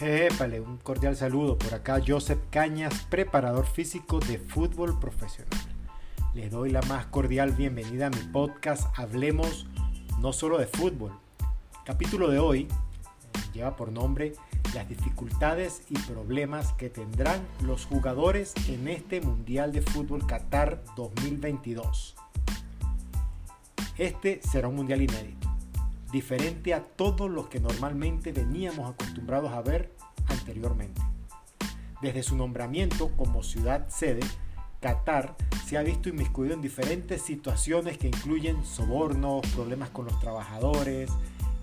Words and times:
Un 0.00 0.78
cordial 0.80 1.16
saludo. 1.16 1.58
Por 1.58 1.74
acá 1.74 2.00
Joseph 2.06 2.38
Cañas, 2.50 3.04
preparador 3.10 3.66
físico 3.66 4.20
de 4.20 4.38
fútbol 4.38 5.00
profesional. 5.00 5.58
Les 6.34 6.52
doy 6.52 6.70
la 6.70 6.82
más 6.82 7.06
cordial 7.06 7.50
bienvenida 7.50 8.06
a 8.06 8.10
mi 8.10 8.22
podcast 8.32 8.86
Hablemos 8.96 9.66
no 10.20 10.32
solo 10.32 10.58
de 10.58 10.68
fútbol. 10.68 11.18
Capítulo 11.84 12.28
de 12.28 12.38
hoy 12.38 12.60
eh, 12.60 13.38
lleva 13.52 13.74
por 13.74 13.90
nombre 13.90 14.34
Las 14.72 14.88
dificultades 14.88 15.82
y 15.90 15.98
problemas 15.98 16.72
que 16.74 16.90
tendrán 16.90 17.44
los 17.66 17.84
jugadores 17.84 18.54
en 18.68 18.86
este 18.86 19.20
Mundial 19.20 19.72
de 19.72 19.82
Fútbol 19.82 20.24
Qatar 20.28 20.80
2022. 20.94 22.14
Este 23.96 24.40
será 24.48 24.68
un 24.68 24.76
mundial 24.76 25.02
inédito 25.02 25.47
diferente 26.12 26.74
a 26.74 26.82
todos 26.82 27.30
los 27.30 27.48
que 27.48 27.60
normalmente 27.60 28.32
veníamos 28.32 28.90
acostumbrados 28.90 29.52
a 29.52 29.62
ver 29.62 29.92
anteriormente. 30.28 31.00
Desde 32.00 32.22
su 32.22 32.36
nombramiento 32.36 33.10
como 33.16 33.42
ciudad 33.42 33.88
sede, 33.88 34.20
Qatar 34.80 35.34
se 35.66 35.76
ha 35.76 35.82
visto 35.82 36.08
inmiscuido 36.08 36.54
en 36.54 36.62
diferentes 36.62 37.22
situaciones 37.22 37.98
que 37.98 38.06
incluyen 38.06 38.64
sobornos, 38.64 39.46
problemas 39.48 39.90
con 39.90 40.06
los 40.06 40.18
trabajadores, 40.20 41.10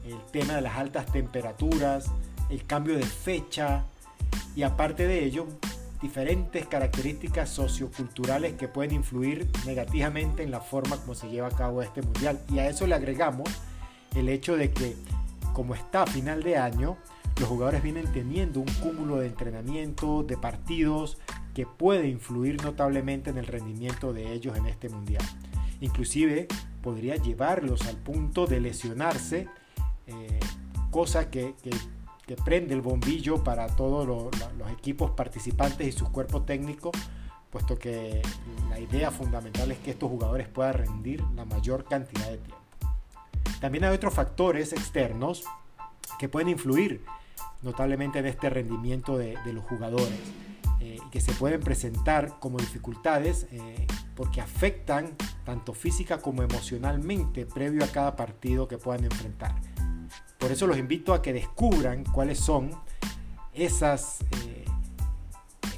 el 0.06 0.18
tema 0.32 0.56
de 0.56 0.62
las 0.62 0.76
altas 0.76 1.06
temperaturas, 1.08 2.12
el 2.50 2.66
cambio 2.66 2.98
de 2.98 3.06
fecha 3.06 3.86
y 4.56 4.64
aparte 4.64 5.08
de 5.08 5.24
ello, 5.24 5.48
diferentes 6.02 6.68
características 6.68 7.50
socioculturales 7.50 8.54
que 8.54 8.68
pueden 8.68 8.94
influir 8.94 9.50
negativamente 9.66 10.44
en 10.44 10.52
la 10.52 10.60
forma 10.60 10.98
como 10.98 11.16
se 11.16 11.30
lleva 11.30 11.48
a 11.48 11.52
cabo 11.52 11.82
este 11.82 12.02
mundial. 12.02 12.40
Y 12.50 12.60
a 12.60 12.70
eso 12.70 12.86
le 12.86 12.96
agregamos 12.96 13.50
el 14.16 14.30
hecho 14.30 14.56
de 14.58 14.72
que 14.72 14.96
como 15.54 15.74
está 15.74 16.04
a 16.04 16.08
final 16.08 16.44
de 16.44 16.58
año, 16.58 16.98
los 17.40 17.50
jugadores 17.50 17.84
vienen 17.84 18.12
teniendo 18.12 18.60
un 18.60 18.68
cúmulo 18.82 19.18
de 19.18 19.28
entrenamiento, 19.28 20.24
de 20.24 20.38
partidos, 20.38 21.18
que 21.54 21.66
puede 21.66 22.08
influir 22.08 22.62
notablemente 22.64 23.30
en 23.30 23.38
el 23.38 23.48
rendimiento 23.48 24.12
de 24.12 24.34
ellos 24.34 24.58
en 24.58 24.66
este 24.68 24.90
mundial. 24.90 25.24
Inclusive 25.80 26.48
podría 26.82 27.16
llevarlos 27.16 27.88
al 27.88 27.98
punto 27.98 28.48
de 28.48 28.60
lesionarse, 28.60 29.48
eh, 30.08 30.40
cosa 30.92 31.30
que, 31.30 31.56
prende 32.44 32.74
el 32.74 32.82
bombillo 32.82 33.44
para 33.44 33.68
todos 33.68 34.08
los 34.08 34.72
equipos 34.72 35.12
participantes 35.12 35.88
y 35.88 35.92
sus 35.92 36.10
cuerpos 36.10 36.46
técnicos, 36.46 36.92
puesto 37.50 37.78
que 37.78 38.22
la 38.70 38.80
idea 38.80 39.12
fundamental 39.12 39.72
es 39.72 39.78
que 39.78 39.92
estos 39.92 40.10
jugadores 40.10 40.48
puedan 40.48 40.74
rendir 40.74 41.24
la 41.36 41.46
mayor 41.46 41.86
cantidad 41.86 42.30
de 42.30 42.38
tiempo. 42.38 42.65
También 43.60 43.86
hay 43.86 43.96
otros 43.96 44.14
factores 44.14 44.74
externos 44.74 45.44
que 46.20 46.30
pueden 46.30 46.50
influir 46.50 47.04
notablemente 47.62 48.20
en 48.20 48.28
este 48.28 48.50
rendimiento 48.50 49.18
de, 49.18 49.38
los 49.52 49.64
jugadores 49.66 50.20
eh, 50.80 50.98
y 51.06 51.10
que 51.10 51.20
se 51.20 51.34
pueden 51.34 51.62
presentar 51.62 52.40
como 52.40 52.60
dificultades 52.60 53.48
eh, 53.52 53.88
porque 54.16 54.40
afectan 54.40 55.16
tanto 55.44 55.74
física 55.74 56.20
como 56.20 56.44
emocionalmente 56.44 57.46
previo 57.46 57.84
a 57.84 57.88
cada 57.88 58.16
partido 58.16 58.68
que 58.68 58.78
puedan 58.78 59.04
enfrentar. 59.04 59.56
Por 60.38 60.52
eso 60.52 60.68
los 60.68 60.78
invito 60.78 61.14
a 61.14 61.22
que 61.22 61.34
descubran 61.34 62.04
cuáles 62.04 62.40
son 62.40 62.72
esas 63.54 64.20
eh, 64.46 64.55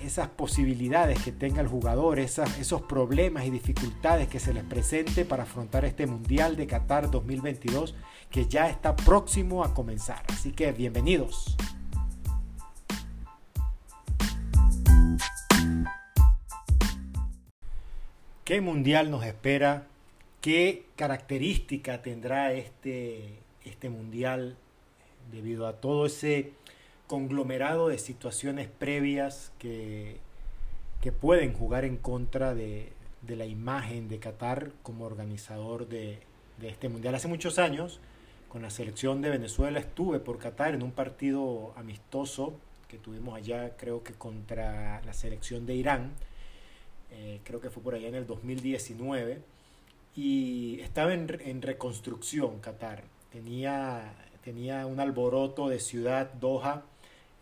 esas 0.07 0.29
posibilidades 0.29 1.21
que 1.21 1.33
tenga 1.33 1.61
el 1.61 1.67
jugador, 1.67 2.17
esos 2.19 2.81
problemas 2.83 3.45
y 3.45 3.51
dificultades 3.51 4.29
que 4.29 4.39
se 4.39 4.53
les 4.53 4.63
presente 4.63 5.25
para 5.25 5.43
afrontar 5.43 5.83
este 5.83 6.07
Mundial 6.07 6.55
de 6.55 6.65
Qatar 6.65 7.11
2022 7.11 7.93
que 8.31 8.47
ya 8.47 8.69
está 8.69 8.95
próximo 8.95 9.63
a 9.63 9.73
comenzar. 9.73 10.23
Así 10.29 10.53
que 10.53 10.71
bienvenidos. 10.71 11.57
¿Qué 18.45 18.61
mundial 18.61 19.11
nos 19.11 19.25
espera? 19.25 19.87
¿Qué 20.39 20.85
característica 20.95 22.01
tendrá 22.01 22.53
este, 22.53 23.39
este 23.65 23.89
mundial 23.89 24.55
debido 25.33 25.67
a 25.67 25.81
todo 25.81 26.05
ese 26.05 26.53
conglomerado 27.07 27.87
de 27.87 27.97
situaciones 27.97 28.67
previas 28.67 29.51
que, 29.57 30.17
que 31.01 31.11
pueden 31.11 31.53
jugar 31.53 31.85
en 31.85 31.97
contra 31.97 32.53
de, 32.53 32.91
la 33.27 33.45
imagen 33.45 34.07
de 34.09 34.19
Qatar 34.19 34.71
como 34.83 35.05
organizador 35.05 35.87
de, 35.87 36.19
este 36.61 36.89
mundial. 36.89 37.15
Hace 37.15 37.27
muchos 37.27 37.59
años, 37.59 37.99
con 38.49 38.61
la 38.61 38.69
selección 38.69 39.21
de 39.21 39.29
Venezuela, 39.29 39.79
estuve 39.79 40.19
por 40.19 40.37
Qatar 40.37 40.73
en 40.73 40.83
un 40.83 40.91
partido 40.91 41.73
amistoso 41.77 42.53
que 42.87 42.97
tuvimos 42.97 43.37
allá, 43.37 43.75
creo 43.77 44.03
que 44.03 44.13
contra 44.13 45.01
la 45.03 45.13
selección 45.13 45.65
de 45.65 45.75
Irán. 45.75 46.11
Eh, 47.11 47.39
creo 47.43 47.61
que 47.61 47.69
fue 47.69 47.83
por 47.83 47.95
allá 47.95 48.07
en 48.07 48.15
el 48.15 48.25
2019. 48.25 49.41
Y 50.15 50.79
estaba 50.81 51.13
en, 51.13 51.39
en 51.41 51.61
reconstrucción 51.61 52.59
Qatar. 52.59 53.03
Tenía, 53.31 54.15
tenía 54.43 54.85
un 54.87 54.99
alboroto 54.99 55.69
de 55.69 55.79
ciudad 55.79 56.33
Doha 56.33 56.83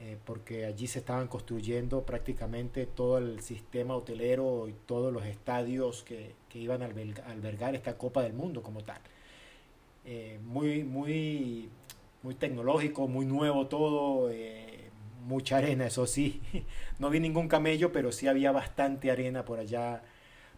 eh, 0.02 0.18
porque 0.26 0.66
allí 0.66 0.88
se 0.88 1.00
estaban 1.00 1.28
construyendo 1.30 2.06
prácticamente 2.06 2.86
todo 2.86 3.18
el 3.18 3.40
sistema 3.40 3.96
hotelero 3.96 4.68
y 4.68 4.74
todos 4.86 5.14
los 5.14 5.26
estadios 5.26 6.04
que, 6.04 6.34
iban 6.54 6.84
a 6.84 6.86
albergar 6.86 7.76
esta 7.76 7.98
Copa 7.98 8.24
del 8.24 8.34
Mundo 8.34 8.62
como 8.64 8.82
tal. 8.84 9.00
Eh, 10.06 10.40
muy, 10.44 10.84
muy, 10.84 11.70
muy 12.24 12.36
tecnológico, 12.36 13.08
muy 13.08 13.26
nuevo 13.26 13.68
todo, 13.68 14.30
eh, 14.32 14.90
mucha 15.26 15.58
arena, 15.58 15.88
eso 15.88 16.08
sí. 16.08 16.42
No 17.00 17.10
vi 17.10 17.20
ningún 17.20 17.48
camello, 17.50 17.92
pero 17.92 18.12
sí 18.12 18.28
había 18.28 18.52
bastante 18.52 19.12
arena 19.12 19.44
por 19.46 19.60
allá, 19.60 20.04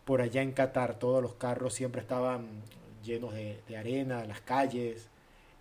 por 0.05 0.21
allá 0.21 0.41
en 0.41 0.51
Qatar. 0.51 0.99
Todos 0.99 1.21
los 1.21 1.35
carros 1.35 1.73
siempre 1.73 2.01
estaban 2.01 2.47
llenos 3.03 3.33
de 3.33 3.77
arena, 3.77 4.25
las 4.25 4.41
calles, 4.41 5.09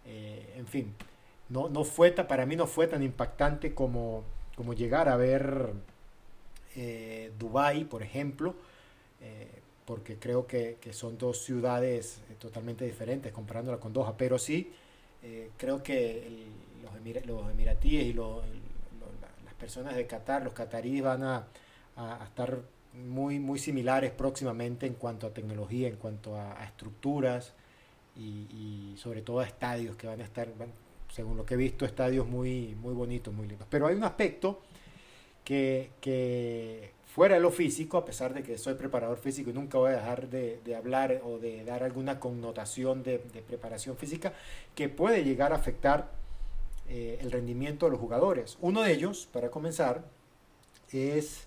en 0.04 0.66
fin 0.66 0.94
no, 1.48 1.68
no 1.68 1.84
fue, 1.84 2.10
para 2.12 2.46
mí 2.46 2.56
no 2.56 2.66
fue 2.66 2.86
tan 2.86 3.02
impactante 3.02 3.74
como, 3.74 4.24
como 4.56 4.74
llegar 4.74 5.08
a 5.08 5.16
ver 5.16 5.72
eh, 6.74 7.32
Dubai, 7.38 7.84
por 7.84 8.02
ejemplo, 8.02 8.54
eh, 9.20 9.48
porque 9.84 10.18
creo 10.18 10.46
que, 10.46 10.78
son 10.92 11.16
dos 11.16 11.42
ciudades 11.44 12.20
eh, 12.30 12.34
totalmente 12.38 12.84
diferentes 12.84 13.32
comparándola 13.32 13.78
con 13.78 13.92
Doha, 13.92 14.16
pero 14.16 14.38
sí 14.38 14.72
creo 15.56 15.82
que 15.82 16.46
los, 17.26 17.50
emiratíes 17.50 18.06
y 18.06 18.12
las 18.12 19.54
personas 19.58 19.96
de 19.96 20.06
Qatar, 20.06 20.44
los 20.44 20.52
cataríes 20.52 21.02
van 21.02 21.24
a, 21.24 21.48
estar 22.24 22.60
muy, 22.92 23.40
muy 23.40 23.58
similares 23.58 24.12
próximamente 24.12 24.86
en 24.86 24.94
cuanto 24.94 25.26
a 25.26 25.30
tecnología, 25.30 25.88
en 25.88 25.96
cuanto 25.96 26.36
a, 26.36 26.62
estructuras 26.64 27.54
y, 28.16 28.94
sobre 28.98 29.22
todo 29.22 29.40
a 29.40 29.46
estadios 29.46 29.96
que 29.96 30.06
van 30.06 30.20
a 30.20 30.24
estar, 30.24 30.48
según 31.16 31.38
lo 31.38 31.46
que 31.46 31.54
he 31.54 31.56
visto, 31.56 31.86
estadios 31.86 32.26
muy, 32.26 32.74
muy 32.74 32.92
bonitos, 32.92 33.32
muy 33.32 33.48
lindos. 33.48 33.66
Pero 33.70 33.86
hay 33.86 33.94
un 33.94 34.04
aspecto 34.04 34.60
que, 35.42 36.92
fuera 37.06 37.36
de 37.36 37.40
lo 37.40 37.50
físico, 37.50 37.96
a 37.96 38.04
pesar 38.04 38.34
de 38.34 38.42
que 38.42 38.58
soy 38.58 38.74
preparador 38.74 39.16
físico 39.16 39.48
y 39.48 39.54
nunca 39.54 39.78
voy 39.78 39.92
a 39.92 39.96
dejar 39.96 40.28
de, 40.28 40.76
hablar 40.76 41.22
o 41.24 41.38
de 41.38 41.64
dar 41.64 41.82
alguna 41.84 42.20
connotación 42.20 43.02
de, 43.02 43.18
preparación 43.18 43.96
física, 43.96 44.34
que 44.74 44.90
puede 44.90 45.24
llegar 45.24 45.54
a 45.54 45.56
afectar 45.56 46.10
eh, 46.90 47.16
el 47.22 47.32
rendimiento 47.32 47.86
de 47.86 47.92
los 47.92 48.00
jugadores. 48.00 48.58
Uno 48.60 48.82
de 48.82 48.92
ellos, 48.92 49.26
para 49.32 49.50
comenzar, 49.50 50.04
es 50.92 51.46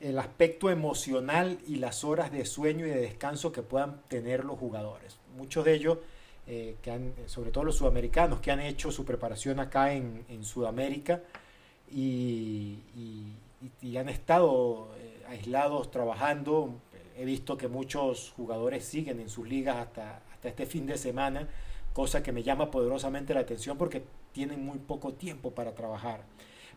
el 0.00 0.18
aspecto 0.18 0.70
emocional 0.70 1.60
y 1.68 1.76
las 1.76 2.02
horas 2.02 2.32
de 2.32 2.44
sueño 2.46 2.84
y 2.84 2.90
de 2.90 3.00
descanso 3.00 3.52
que 3.52 3.62
puedan 3.62 4.02
tener 4.08 4.44
los 4.44 4.58
jugadores. 4.58 5.18
Muchos 5.36 5.64
de 5.64 5.74
ellos 5.74 5.98
eh, 6.46 6.76
que 6.82 6.90
han, 6.90 7.14
sobre 7.26 7.50
todo 7.50 7.64
los 7.64 7.76
sudamericanos, 7.76 8.40
que 8.40 8.50
han 8.50 8.60
hecho 8.60 8.90
su 8.90 9.04
preparación 9.04 9.60
acá 9.60 9.94
en, 9.94 10.44
Sudamérica 10.44 11.22
y, 11.90 12.78
han 13.96 14.08
estado 14.08 14.90
eh, 14.98 15.24
aislados 15.28 15.90
trabajando. 15.90 16.74
He 17.16 17.24
visto 17.24 17.56
que 17.56 17.68
muchos 17.68 18.32
jugadores 18.36 18.84
siguen 18.84 19.20
en 19.20 19.30
sus 19.30 19.48
ligas 19.48 19.76
hasta, 19.76 20.20
hasta 20.32 20.48
este 20.48 20.66
fin 20.66 20.84
de 20.86 20.98
semana, 20.98 21.48
cosa 21.92 22.22
que 22.22 22.32
me 22.32 22.42
llama 22.42 22.70
poderosamente 22.70 23.32
la 23.32 23.40
atención 23.40 23.78
porque 23.78 24.02
tienen 24.32 24.64
muy 24.64 24.78
poco 24.78 25.14
tiempo 25.14 25.52
para 25.52 25.74
trabajar. 25.74 26.20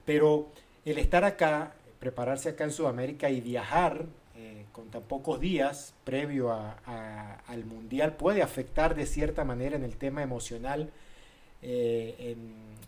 Pero 0.06 0.48
el 0.86 0.98
estar 0.98 1.26
acá, 1.26 1.74
prepararse 2.00 2.50
acá 2.50 2.64
en 2.64 2.72
Sudamérica 2.72 3.30
y 3.30 3.42
viajar 3.42 4.06
eh, 4.40 4.66
con 4.72 4.92
tan 4.92 5.02
pocos 5.02 5.40
días 5.40 5.96
previo 6.04 6.52
al 6.52 7.66
Mundial 7.66 8.18
puede 8.18 8.44
afectar 8.44 8.94
de 8.94 9.08
cierta 9.08 9.44
manera 9.44 9.76
en 9.76 9.84
el 9.84 9.98
tema 9.98 10.22
emocional, 10.22 10.92
eh, 11.64 12.36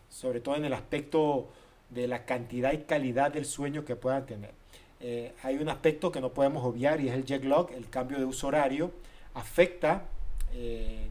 sobre 0.10 0.42
todo 0.42 0.57
en 0.57 0.66
el 0.66 0.74
aspecto 0.74 1.50
de 1.90 2.07
la 2.07 2.25
cantidad 2.25 2.72
y 2.74 2.80
calidad 2.80 3.31
del 3.31 3.46
sueño 3.46 3.84
que 3.84 3.96
puedan 3.96 4.28
tener. 4.28 4.51
Eh, 5.00 5.34
hay 5.42 5.56
un 5.56 5.69
aspecto 5.69 6.12
que 6.12 6.22
no 6.22 6.34
podemos 6.34 6.63
obviar 6.63 7.01
y 7.01 7.10
es 7.10 7.16
el 7.16 7.25
jet 7.25 7.44
lag, 7.44 7.72
el 7.72 7.90
cambio 7.90 8.19
de 8.19 8.25
uso 8.25 8.48
horario, 8.48 8.92
afecta 9.34 10.04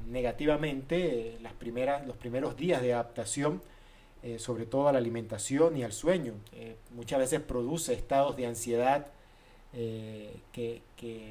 negativamente 0.06 1.36
las 1.42 1.52
primeras, 1.52 2.06
los 2.06 2.16
primeros 2.16 2.56
días 2.56 2.82
de 2.82 2.92
adaptación 2.92 3.60
sobre 4.38 4.66
todo 4.66 4.88
a 4.88 4.92
la 4.92 4.98
alimentación 4.98 5.76
y 5.76 5.84
al 5.84 5.92
sueño. 5.92 6.34
muchas 6.90 7.20
veces 7.20 7.40
produce 7.40 7.92
estados 7.92 8.36
de 8.36 8.46
ansiedad 8.46 9.06
que, 9.72 10.82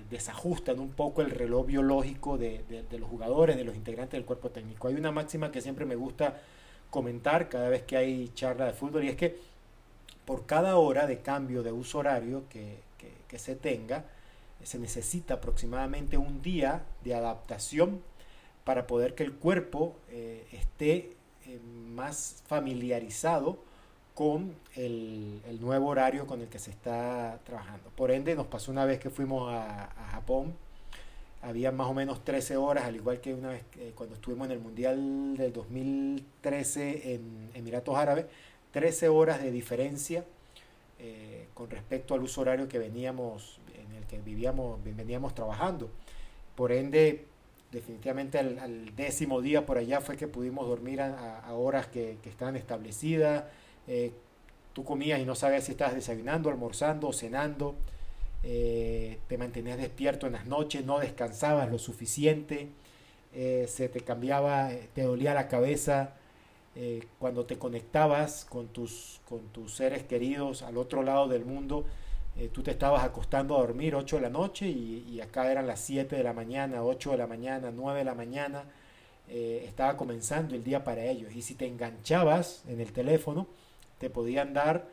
desajustan 0.09 0.79
un 0.79 0.91
poco 0.91 1.21
el 1.21 1.31
reloj 1.31 1.65
biológico 1.65 2.37
de, 2.37 2.63
de, 2.89 2.99
los 2.99 3.09
jugadores, 3.09 3.57
de 3.57 3.63
los 3.63 3.75
integrantes 3.75 4.17
del 4.17 4.25
cuerpo 4.25 4.49
técnico. 4.49 4.87
Hay 4.87 4.95
una 4.95 5.11
máxima 5.11 5.51
que 5.51 5.61
siempre 5.61 5.85
me 5.85 5.95
gusta 5.95 6.39
comentar 6.89 7.49
cada 7.49 7.69
vez 7.69 7.83
que 7.83 7.97
hay 7.97 8.29
charla 8.33 8.65
de 8.65 8.73
fútbol 8.73 9.03
y 9.03 9.09
es 9.09 9.15
que 9.15 9.37
por 10.25 10.45
cada 10.45 10.77
hora 10.77 11.07
de 11.07 11.19
cambio 11.19 11.63
de 11.63 11.71
uso 11.71 11.99
horario 11.99 12.43
que, 12.49 12.85
se 13.37 13.55
tenga, 13.55 14.03
se 14.63 14.79
necesita 14.79 15.35
aproximadamente 15.35 16.17
un 16.17 16.41
día 16.41 16.83
de 17.03 17.13
adaptación 17.13 18.01
para 18.63 18.87
poder 18.87 19.15
que 19.15 19.23
el 19.23 19.33
cuerpo 19.33 19.95
eh, 20.09 20.45
esté 20.51 21.11
eh, 21.45 21.59
más 21.89 22.43
familiarizado 22.47 23.59
con 24.17 24.55
el, 24.75 25.59
nuevo 25.61 25.89
horario 25.89 26.25
con 26.25 26.41
el 26.41 26.47
que 26.47 26.57
se 26.57 26.71
está 26.71 27.39
trabajando. 27.43 27.91
Por 27.95 28.09
ende, 28.09 28.33
nos 28.33 28.47
pasó 28.47 28.71
una 28.71 28.83
vez 28.83 28.97
que 28.97 29.11
fuimos 29.11 29.47
a, 29.53 29.93
Japón, 30.11 30.55
había 31.43 31.71
más 31.71 31.85
o 31.85 31.93
menos 31.93 32.23
13 32.23 32.57
horas, 32.57 32.85
al 32.85 32.95
igual 32.95 33.21
que 33.21 33.35
una 33.35 33.49
vez 33.49 33.63
cuando 33.93 34.15
estuvimos 34.15 34.47
en 34.47 34.53
el 34.53 34.59
Mundial 34.59 35.37
del 35.37 35.53
2013 35.53 37.13
en 37.13 37.51
Emiratos 37.53 37.95
Árabes, 37.95 38.25
13 38.71 39.07
horas 39.07 39.39
de 39.43 39.51
diferencia 39.51 40.25
eh, 40.97 41.45
con 41.53 41.69
respecto 41.69 42.15
al 42.15 42.23
uso 42.23 42.41
horario 42.41 42.67
que 42.67 42.79
veníamos, 42.79 43.59
en 43.75 43.95
el 43.97 44.07
que 44.07 44.17
vivíamos, 44.17 44.83
veníamos 44.83 45.35
trabajando. 45.35 45.91
Por 46.55 46.71
ende, 46.71 47.25
definitivamente 47.71 48.39
al, 48.39 48.95
décimo 48.95 49.41
día 49.41 49.67
por 49.67 49.77
allá 49.77 50.01
fue 50.01 50.17
que 50.17 50.27
pudimos 50.27 50.67
dormir 50.67 51.01
a, 51.01 51.53
horas 51.53 51.85
que, 51.85 52.17
que, 52.23 52.31
estaban 52.31 52.55
establecidas. 52.55 53.43
Eh, 53.87 54.11
tú 54.73 54.83
comías 54.83 55.19
y 55.19 55.25
no 55.25 55.35
sabías 55.35 55.65
si 55.65 55.71
estabas 55.71 55.95
desayunando, 55.95 56.49
almorzando 56.49 57.07
o 57.07 57.13
cenando. 57.13 57.75
Eh, 58.43 59.19
te 59.27 59.37
mantenías 59.37 59.77
despierto 59.77 60.27
en 60.27 60.33
las 60.33 60.45
noches, 60.45 60.85
no 60.85 60.99
descansabas 60.99 61.69
lo 61.71 61.79
suficiente. 61.79 62.69
se 63.33 63.89
te 63.89 64.01
cambiaba, 64.01 64.69
te 64.93 65.03
dolía 65.03 65.33
la 65.33 65.47
cabeza 65.47 66.13
eh, 66.79 67.07
cuando 67.17 67.43
te 67.45 67.57
conectabas 67.57 68.45
con 68.45 68.67
tus, 68.67 69.19
con 69.27 69.47
tus 69.47 69.73
seres 69.73 70.03
queridos 70.03 70.61
al 70.61 70.77
otro 70.77 71.01
lado 71.01 71.27
del 71.27 71.43
mundo, 71.43 71.85
eh, 72.37 72.51
tú 72.53 72.61
te 72.61 72.69
estabas 72.69 73.03
acostando 73.03 73.55
a 73.57 73.61
dormir 73.61 73.95
8 73.95 74.17
de 74.17 74.21
la 74.21 74.29
noche 74.29 74.67
y, 74.69 75.19
acá 75.19 75.51
eran 75.51 75.65
las 75.65 75.79
7 75.79 76.15
de 76.15 76.21
la 76.21 76.33
mañana, 76.33 76.83
8 76.83 77.11
de 77.11 77.17
la 77.17 77.25
mañana, 77.25 77.71
9 77.73 77.97
de 77.97 78.05
la 78.05 78.13
mañana, 78.13 78.65
eh, 79.27 79.65
estaba 79.67 79.97
comenzando 79.97 80.53
el 80.53 80.63
día 80.63 80.83
para 80.83 81.03
ellos. 81.03 81.35
Y 81.35 81.41
si 81.41 81.55
te 81.55 81.65
enganchabas 81.65 82.63
en 82.67 82.79
el 82.79 82.93
teléfono, 82.93 83.47
te 83.99 84.09
podían 84.09 84.53
dar, 84.53 84.88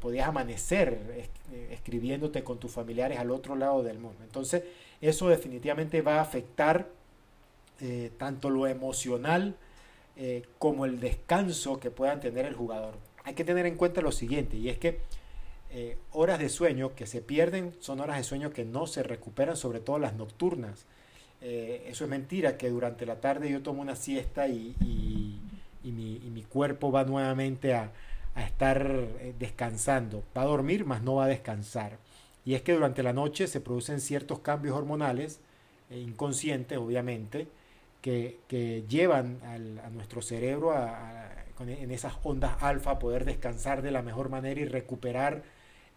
podías 0.00 0.28
amanecer 0.28 1.28
escribiéndote 1.70 2.42
con 2.42 2.58
tus 2.58 2.70
familiares 2.70 3.18
al 3.18 3.30
otro 3.30 3.54
lado 3.54 3.82
del 3.82 3.98
mundo. 3.98 4.24
Entonces, 4.24 4.62
eso 5.00 5.28
definitivamente 5.28 6.00
va 6.00 6.16
a 6.16 6.22
afectar 6.22 6.88
tanto 8.18 8.48
lo 8.48 8.66
emocional, 8.66 9.56
eh, 10.18 10.44
como 10.58 10.86
el 10.86 10.98
descanso 10.98 11.78
que 11.78 11.90
puedan 11.90 12.20
tener 12.20 12.46
el 12.46 12.54
jugador. 12.54 12.94
Hay 13.24 13.34
que 13.34 13.44
tener 13.44 13.66
en 13.66 13.76
cuenta 13.76 14.00
lo 14.00 14.12
siguiente, 14.12 14.56
y 14.56 14.70
es 14.70 14.78
que 14.78 15.00
eh, 15.70 15.98
horas 16.12 16.38
de 16.38 16.48
sueño 16.48 16.94
que 16.94 17.06
se 17.06 17.20
pierden 17.20 17.74
son 17.80 18.00
horas 18.00 18.16
de 18.16 18.24
sueño 18.24 18.50
que 18.50 18.64
no 18.64 18.86
se 18.86 19.02
recuperan, 19.02 19.58
sobre 19.58 19.80
todo 19.80 19.98
las 19.98 20.14
nocturnas. 20.14 20.86
Eh, 21.42 21.84
eso 21.88 22.04
es 22.04 22.10
mentira, 22.10 22.56
que 22.56 22.70
durante 22.70 23.04
la 23.04 23.20
tarde 23.20 23.50
yo 23.50 23.62
tomo 23.62 23.82
una 23.82 23.94
siesta 23.94 24.48
y, 24.48 24.74
mi, 25.92 26.42
cuerpo 26.42 26.92
va 26.92 27.04
nuevamente 27.04 27.74
a, 27.74 27.92
a 28.34 28.42
estar 28.44 29.08
descansando. 29.38 30.22
Va 30.36 30.42
a 30.42 30.46
dormir, 30.46 30.84
mas 30.84 31.02
no 31.02 31.16
va 31.16 31.24
a 31.24 31.28
descansar. 31.28 31.98
Y 32.44 32.54
es 32.54 32.62
que 32.62 32.74
durante 32.74 33.02
la 33.02 33.12
noche 33.12 33.46
se 33.48 33.60
producen 33.60 34.00
ciertos 34.00 34.38
cambios 34.38 34.76
hormonales, 34.76 35.40
inconscientes 35.90 36.78
obviamente, 36.78 37.48
que, 38.46 38.84
llevan 38.88 39.38
a 39.44 39.90
nuestro 39.90 40.22
cerebro 40.22 40.72
en 41.58 41.90
esas 41.90 42.14
ondas 42.22 42.62
alfa 42.62 42.92
a 42.92 42.98
poder 42.98 43.24
descansar 43.24 43.82
de 43.82 43.90
la 43.90 44.02
mejor 44.02 44.28
manera 44.28 44.60
y 44.60 44.64
recuperar 44.64 45.42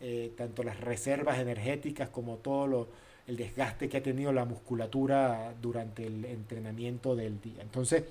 eh, 0.02 0.32
tanto 0.38 0.64
las 0.64 0.80
reservas 0.80 1.38
energéticas 1.40 2.10
como 2.10 2.38
todo 2.38 2.88
el 3.28 3.38
desgaste 3.38 3.90
que 3.90 3.98
ha 3.98 4.04
tenido 4.04 4.32
la 4.32 4.46
musculatura 4.46 5.54
durante 5.62 6.08
el 6.08 6.26
entrenamiento 6.26 7.16
del 7.16 7.40
día. 7.42 7.62
Entonces, 7.62 8.06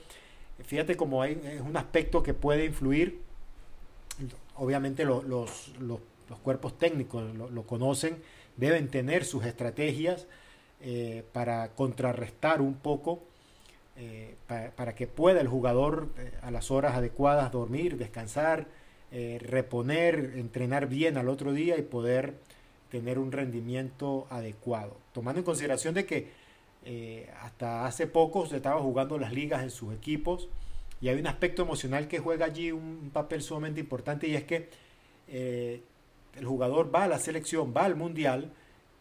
fíjate 0.64 0.96
cómo 0.96 1.22
hay, 1.22 1.40
es 1.44 1.60
un 1.60 1.76
aspecto 1.76 2.22
que 2.22 2.34
puede 2.34 2.64
influir, 2.64 3.20
obviamente 4.56 5.04
los, 5.04 5.24
los, 5.24 6.00
cuerpos 6.42 6.78
técnicos 6.78 7.34
lo, 7.34 7.62
conocen, 7.62 8.18
deben 8.56 8.88
tener 8.88 9.24
sus 9.24 9.44
estrategias 9.44 10.26
eh, 10.80 11.24
para 11.32 11.70
contrarrestar 11.70 12.60
un 12.60 12.74
poco 12.74 13.22
eh, 13.96 14.36
para, 14.46 14.94
que 14.94 15.06
pueda 15.06 15.40
el 15.40 15.48
jugador 15.48 16.08
eh, 16.18 16.32
a 16.42 16.50
las 16.50 16.70
horas 16.70 16.94
adecuadas 16.94 17.50
dormir, 17.50 17.96
descansar, 17.96 18.66
reponer, 19.10 20.34
entrenar 20.36 20.86
bien 20.86 21.16
al 21.16 21.30
otro 21.30 21.52
día 21.52 21.78
y 21.78 21.82
poder 21.82 22.34
tener 22.90 23.18
un 23.18 23.32
rendimiento 23.32 24.26
adecuado. 24.28 24.98
Tomando 25.14 25.38
en 25.38 25.46
consideración 25.46 25.94
de 25.94 26.04
que 26.04 26.28
hasta 27.42 27.84
hace 27.84 28.06
poco 28.06 28.46
se 28.46 28.56
estaban 28.56 28.82
jugando 28.82 29.18
las 29.18 29.32
ligas 29.32 29.62
en 29.62 29.70
sus 29.70 29.92
equipos 29.94 30.48
y 31.02 31.08
hay 31.08 31.18
un 31.20 31.26
aspecto 31.26 31.62
emocional 31.62 32.08
que 32.08 32.18
juega 32.18 32.46
allí 32.46 32.72
un 32.72 33.10
papel 33.12 33.42
sumamente 33.42 33.80
importante 33.80 34.26
y 34.26 34.34
es 34.34 34.44
que 34.44 34.70
el 36.38 36.46
jugador 36.46 36.94
va 36.94 37.04
a 37.04 37.08
la 37.08 37.18
selección, 37.18 37.74
va 37.76 37.84
al 37.84 37.96
mundial, 37.96 38.52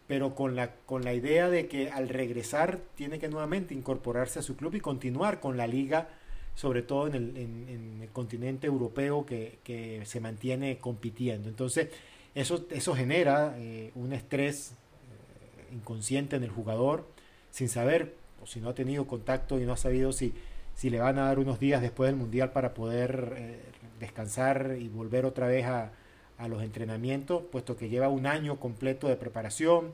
pero 0.06 0.34
con 0.34 0.56
la, 0.56 0.74
con 0.86 1.04
la 1.04 1.14
idea 1.14 1.48
de 1.48 1.68
que 1.68 1.90
al 1.90 2.08
regresar 2.08 2.80
tiene 2.96 3.18
que 3.18 3.28
nuevamente 3.28 3.74
incorporarse 3.74 4.38
a 4.38 4.42
su 4.42 4.56
club 4.56 4.74
y 4.74 4.80
continuar 4.80 5.38
con 5.38 5.56
la 5.56 5.66
liga, 5.66 6.08
sobre 6.54 6.82
todo 6.82 7.06
en 7.06 7.14
el, 7.14 7.36
en, 7.36 7.98
el 8.02 8.08
continente 8.08 8.66
europeo 8.66 9.26
que, 9.26 9.58
que, 9.62 10.02
se 10.06 10.20
mantiene 10.20 10.78
compitiendo. 10.78 11.48
Entonces, 11.48 11.88
eso, 12.34 12.66
eso 12.70 12.94
genera 12.94 13.54
eh, 13.58 13.92
un 13.94 14.12
estrés 14.14 14.72
eh, 14.72 15.74
inconsciente 15.74 16.36
en 16.36 16.42
el 16.42 16.50
jugador, 16.50 17.06
sin 17.50 17.68
saber, 17.68 18.14
o 18.42 18.46
si 18.46 18.60
no 18.60 18.70
ha 18.70 18.74
tenido 18.74 19.06
contacto 19.06 19.58
y 19.58 19.64
no 19.64 19.72
ha 19.72 19.76
sabido 19.76 20.12
si, 20.12 20.34
si 20.74 20.90
le 20.90 21.00
van 21.00 21.18
a 21.18 21.24
dar 21.24 21.38
unos 21.38 21.58
días 21.58 21.82
después 21.82 22.08
del 22.08 22.16
Mundial 22.16 22.52
para 22.52 22.74
poder 22.74 23.34
eh, 23.36 23.60
descansar 23.98 24.76
y 24.78 24.88
volver 24.88 25.24
otra 25.24 25.46
vez 25.46 25.66
a, 25.66 25.92
a 26.38 26.48
los 26.48 26.62
entrenamientos, 26.62 27.42
puesto 27.50 27.76
que 27.76 27.88
lleva 27.88 28.08
un 28.08 28.26
año 28.26 28.60
completo 28.60 29.08
de 29.08 29.16
preparación, 29.16 29.92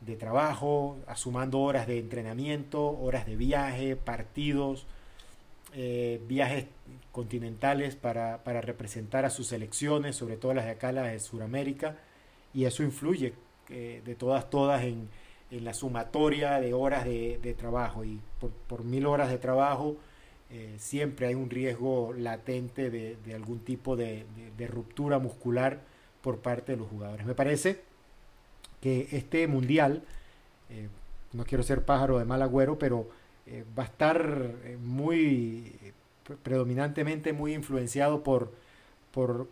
de 0.00 0.16
trabajo, 0.16 0.98
asumando 1.06 1.60
horas 1.60 1.86
de 1.86 1.98
entrenamiento, 1.98 2.98
horas 3.00 3.26
de 3.26 3.36
viaje, 3.36 3.96
partidos, 3.96 4.86
eh, 5.74 6.20
viajes 6.26 6.66
continentales 7.12 7.96
para, 7.96 8.38
representar 8.60 9.24
a 9.24 9.30
sus 9.30 9.48
selecciones, 9.48 10.16
sobre 10.16 10.36
todo 10.36 10.54
las 10.54 10.64
de 10.64 10.72
acá, 10.72 10.92
las 10.92 11.12
de 11.12 11.20
Sudamérica, 11.20 11.96
y 12.54 12.64
eso 12.64 12.82
influye 12.82 13.34
eh, 13.68 14.02
de 14.04 14.14
todas, 14.14 14.48
todas 14.48 14.82
en, 14.82 15.08
la 15.50 15.74
sumatoria 15.74 16.60
de 16.60 16.72
horas 16.74 17.04
de, 17.04 17.54
trabajo, 17.58 18.04
y 18.04 18.20
por, 18.68 18.84
mil 18.84 19.06
horas 19.06 19.30
de 19.30 19.38
trabajo 19.38 19.96
eh, 20.50 20.76
siempre 20.78 21.26
hay 21.26 21.34
un 21.34 21.50
riesgo 21.50 22.12
latente 22.12 22.90
de, 22.90 23.34
algún 23.34 23.60
tipo 23.60 23.96
de, 23.96 24.26
ruptura 24.68 25.18
muscular 25.18 25.80
por 26.22 26.38
parte 26.38 26.72
de 26.72 26.78
los 26.78 26.88
jugadores. 26.88 27.26
Me 27.26 27.34
parece 27.34 27.80
que 28.80 29.08
este 29.12 29.46
mundial, 29.48 30.02
eh, 30.70 30.88
no 31.32 31.44
quiero 31.44 31.62
ser 31.62 31.84
pájaro 31.84 32.18
de 32.18 32.24
mal 32.24 32.42
agüero, 32.42 32.78
pero 32.78 33.08
eh, 33.46 33.64
va 33.76 33.84
a 33.84 33.86
estar 33.86 34.54
muy 34.80 35.72
predominantemente 36.42 37.32
muy 37.32 37.54
influenciado 37.54 38.22
por, 38.22 38.52
por 39.12 39.48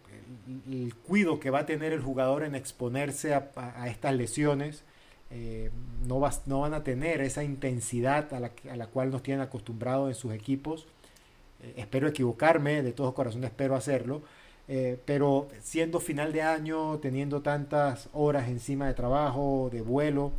el, 0.70 0.94
cuido 0.94 1.40
que 1.40 1.50
va 1.50 1.60
a 1.60 1.66
tener 1.66 1.92
el 1.92 2.00
jugador 2.00 2.44
en 2.44 2.54
exponerse 2.54 3.34
a, 3.34 3.88
estas 3.88 4.14
lesiones. 4.14 4.84
No, 5.30 6.20
no, 6.46 6.60
van 6.60 6.74
a 6.74 6.82
tener 6.84 7.20
esa 7.20 7.44
intensidad 7.44 8.32
a 8.32 8.40
la, 8.40 8.52
a 8.70 8.76
la 8.76 8.86
cual 8.86 9.10
nos 9.10 9.22
tienen 9.22 9.42
acostumbrados 9.42 10.08
en 10.08 10.14
sus 10.14 10.32
equipos 10.32 10.86
eh, 11.62 11.74
espero 11.76 12.08
equivocarme, 12.08 12.82
de 12.82 12.92
todo 12.92 13.14
corazón 13.14 13.44
espero 13.44 13.74
hacerlo, 13.74 14.22
eh, 14.68 14.98
pero 15.04 15.48
siendo 15.60 16.00
final 16.00 16.32
de 16.32 16.42
año, 16.42 16.98
teniendo 16.98 17.40
tantas 17.42 18.08
horas 18.12 18.48
encima 18.48 18.86
de 18.86 18.94
trabajo, 18.94 19.68
de 19.72 19.82
vuelo, 19.82 20.32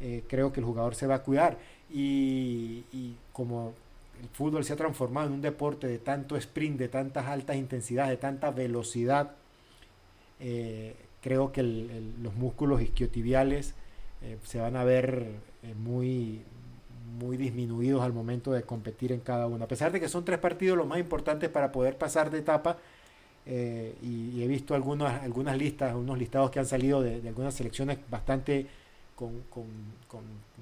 eh, 0.00 0.24
creo 0.28 0.52
que 0.52 0.60
el 0.60 0.66
jugador 0.66 0.94
se 0.94 1.06
va 1.06 1.16
a 1.16 1.22
cuidar. 1.22 1.58
Y, 1.90 2.84
como 3.32 3.72
el 4.20 4.28
fútbol 4.30 4.64
se 4.64 4.72
ha 4.72 4.76
transformado 4.76 5.28
en 5.28 5.34
un 5.34 5.42
deporte 5.42 5.86
de 5.86 5.98
tanto 5.98 6.36
sprint, 6.36 6.78
de 6.78 6.88
tantas 6.88 7.26
altas 7.26 7.56
intensidades, 7.56 8.10
de 8.10 8.16
tanta 8.16 8.50
velocidad, 8.50 9.32
creo 11.20 11.52
que 11.52 11.62
los 11.62 12.34
músculos 12.34 12.82
isquiotibiales 12.82 13.74
se 14.44 14.60
van 14.60 14.76
a 14.76 14.84
ver 14.84 15.26
muy, 15.78 16.42
muy 17.18 17.36
disminuidos 17.36 18.02
al 18.02 18.12
momento 18.12 18.52
de 18.52 18.62
competir 18.62 19.12
en 19.12 19.20
cada 19.20 19.46
uno. 19.46 19.64
A 19.64 19.68
pesar 19.68 19.92
de 19.92 20.00
que 20.00 20.08
son 20.08 20.24
tres 20.24 20.38
partidos 20.38 20.76
los 20.76 20.86
más 20.86 20.98
importantes 20.98 21.48
para 21.50 21.72
poder 21.72 21.96
pasar 21.96 22.30
de 22.30 22.38
etapa, 22.38 22.78
eh, 23.50 23.94
y, 24.02 24.42
he 24.42 24.46
visto 24.46 24.74
algunas, 24.74 25.22
algunas 25.22 25.56
listas, 25.56 25.94
unos 25.94 26.18
listados 26.18 26.50
que 26.50 26.58
han 26.58 26.66
salido 26.66 27.02
de, 27.02 27.26
algunas 27.26 27.54
selecciones 27.54 27.98
bastante 28.10 28.66
con, 29.16 29.42
con, 29.48 29.64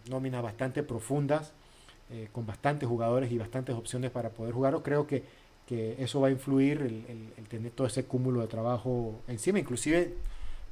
nóminas 0.08 0.40
bastante 0.40 0.84
profundas, 0.84 1.52
eh, 2.10 2.28
con 2.30 2.46
bastantes 2.46 2.88
jugadores 2.88 3.32
y 3.32 3.38
bastantes 3.38 3.74
opciones 3.74 4.12
para 4.12 4.30
poder 4.30 4.54
jugar. 4.54 4.80
Creo 4.84 5.04
que, 5.04 5.24
que 5.66 5.96
eso 5.98 6.20
va 6.20 6.28
a 6.28 6.30
influir 6.30 6.80
el, 6.80 7.46
tener 7.48 7.72
todo 7.72 7.88
ese 7.88 8.04
cúmulo 8.04 8.40
de 8.40 8.46
trabajo 8.46 9.20
encima, 9.26 9.58
inclusive 9.58 10.14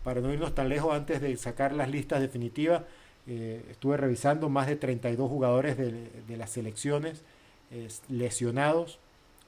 para 0.04 0.20
no 0.20 0.32
irnos 0.32 0.54
tan 0.54 0.68
lejos 0.68 0.94
antes 0.94 1.20
de 1.20 1.36
sacar 1.36 1.72
las 1.72 1.90
listas 1.90 2.20
definitivas. 2.20 2.82
Eh, 3.26 3.64
estuve 3.70 3.96
revisando 3.96 4.48
más 4.48 4.68
de 4.68 4.76
32 4.76 5.28
jugadores 5.28 5.76
de, 5.76 6.36
las 6.36 6.50
selecciones 6.50 7.22
lesionados 8.08 9.00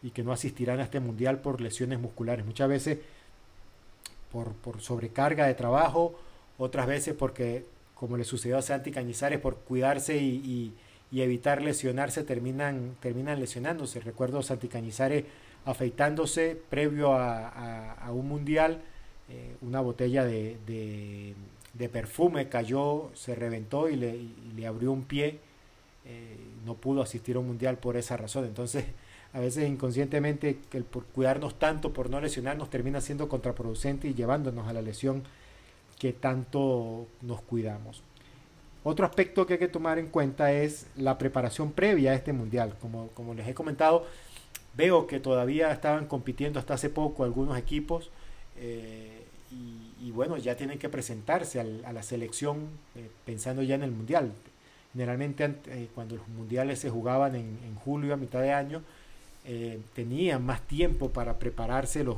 y 0.02 0.10
que 0.10 0.24
no 0.24 0.32
asistirán 0.32 0.80
a 0.80 0.84
este 0.84 0.98
mundial 0.98 1.40
por 1.40 1.60
lesiones 1.60 2.00
musculares. 2.00 2.44
Muchas 2.44 2.68
veces 2.68 2.98
por, 4.62 4.80
sobrecarga 4.80 5.46
de 5.46 5.54
trabajo, 5.54 6.18
otras 6.58 6.86
veces 6.86 7.14
porque, 7.14 7.64
como 7.94 8.16
le 8.16 8.24
sucedió 8.24 8.58
a 8.58 8.62
Santi 8.62 8.90
Cañizares, 8.90 9.40
por 9.40 9.56
cuidarse 9.56 10.16
y, 10.16 10.74
evitar 11.12 11.62
lesionarse, 11.62 12.24
terminan, 12.24 12.96
terminan 13.00 13.40
lesionándose. 13.40 14.00
Recuerdo 14.00 14.40
a 14.40 14.42
Santi 14.42 14.68
Cañizares 14.68 15.24
afeitándose 15.64 16.60
previo 16.68 17.14
a, 17.14 18.10
un 18.10 18.28
mundial, 18.28 18.82
eh, 19.28 19.56
una 19.60 19.80
botella 19.80 20.24
de, 20.24 20.56
de, 20.66 21.88
perfume 21.88 22.48
cayó, 22.48 23.10
se 23.14 23.34
reventó 23.34 23.88
y 23.88 23.96
le, 23.96 24.18
le 24.54 24.66
abrió 24.66 24.92
un 24.92 25.04
pie. 25.04 25.38
Eh, 26.04 26.36
no 26.64 26.74
pudo 26.74 27.02
asistir 27.02 27.36
a 27.36 27.40
un 27.40 27.48
mundial 27.48 27.78
por 27.78 27.96
esa 27.96 28.16
razón. 28.16 28.44
Entonces, 28.44 28.84
a 29.32 29.40
veces 29.40 29.68
inconscientemente 29.68 30.58
el 30.72 30.84
por 30.84 31.04
cuidarnos 31.06 31.58
tanto, 31.58 31.92
por 31.92 32.08
no 32.10 32.20
lesionarnos, 32.20 32.70
termina 32.70 33.00
siendo 33.00 33.28
contraproducente 33.28 34.08
y 34.08 34.14
llevándonos 34.14 34.68
a 34.68 34.72
la 34.72 34.82
lesión 34.82 35.24
que 35.98 36.12
tanto 36.12 37.06
nos 37.22 37.40
cuidamos. 37.42 38.02
Otro 38.84 39.04
aspecto 39.04 39.46
que 39.46 39.54
hay 39.54 39.58
que 39.58 39.68
tomar 39.68 39.98
en 39.98 40.08
cuenta 40.08 40.52
es 40.52 40.86
la 40.96 41.18
preparación 41.18 41.72
previa 41.72 42.12
a 42.12 42.14
este 42.14 42.32
mundial. 42.32 42.76
Como, 42.80 43.08
como 43.08 43.34
les 43.34 43.48
he 43.48 43.54
comentado, 43.54 44.06
veo 44.76 45.08
que 45.08 45.18
todavía 45.18 45.72
estaban 45.72 46.06
compitiendo 46.06 46.60
hasta 46.60 46.74
hace 46.74 46.88
poco 46.88 47.24
algunos 47.24 47.58
equipos 47.58 48.10
eh, 48.58 49.24
y, 50.00 50.10
bueno, 50.10 50.36
ya 50.36 50.56
tienen 50.56 50.78
que 50.78 50.88
presentarse 50.88 51.60
a 51.60 51.92
la 51.92 52.02
selección 52.02 52.68
eh, 52.94 53.08
pensando 53.24 53.62
ya 53.62 53.74
en 53.74 53.82
el 53.82 53.90
mundial. 53.90 54.32
Generalmente 54.92 55.56
eh, 55.66 55.88
cuando 55.94 56.16
los 56.16 56.28
mundiales 56.28 56.78
se 56.78 56.90
jugaban 56.90 57.34
en, 57.34 57.74
julio 57.84 58.14
a 58.14 58.16
mitad 58.16 58.40
de 58.40 58.52
año, 58.52 58.82
tenían 59.94 60.44
más 60.44 60.60
tiempo 60.62 61.10
para 61.10 61.38
prepararse 61.38 62.02
los, 62.02 62.16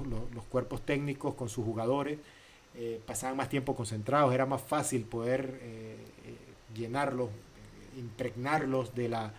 cuerpos 0.49 0.81
técnicos 0.81 1.35
con 1.35 1.51
sus 1.51 1.63
jugadores, 1.63 2.19
pasaban 3.05 3.37
más 3.37 3.51
tiempo 3.51 3.77
concentrados, 3.77 4.33
era 4.33 4.47
más 4.47 4.63
fácil 4.63 5.03
poder 5.03 5.61
llenarlos, 6.75 7.29
impregnarlos 7.99 8.95
de 8.95 9.11
la, 9.11 9.33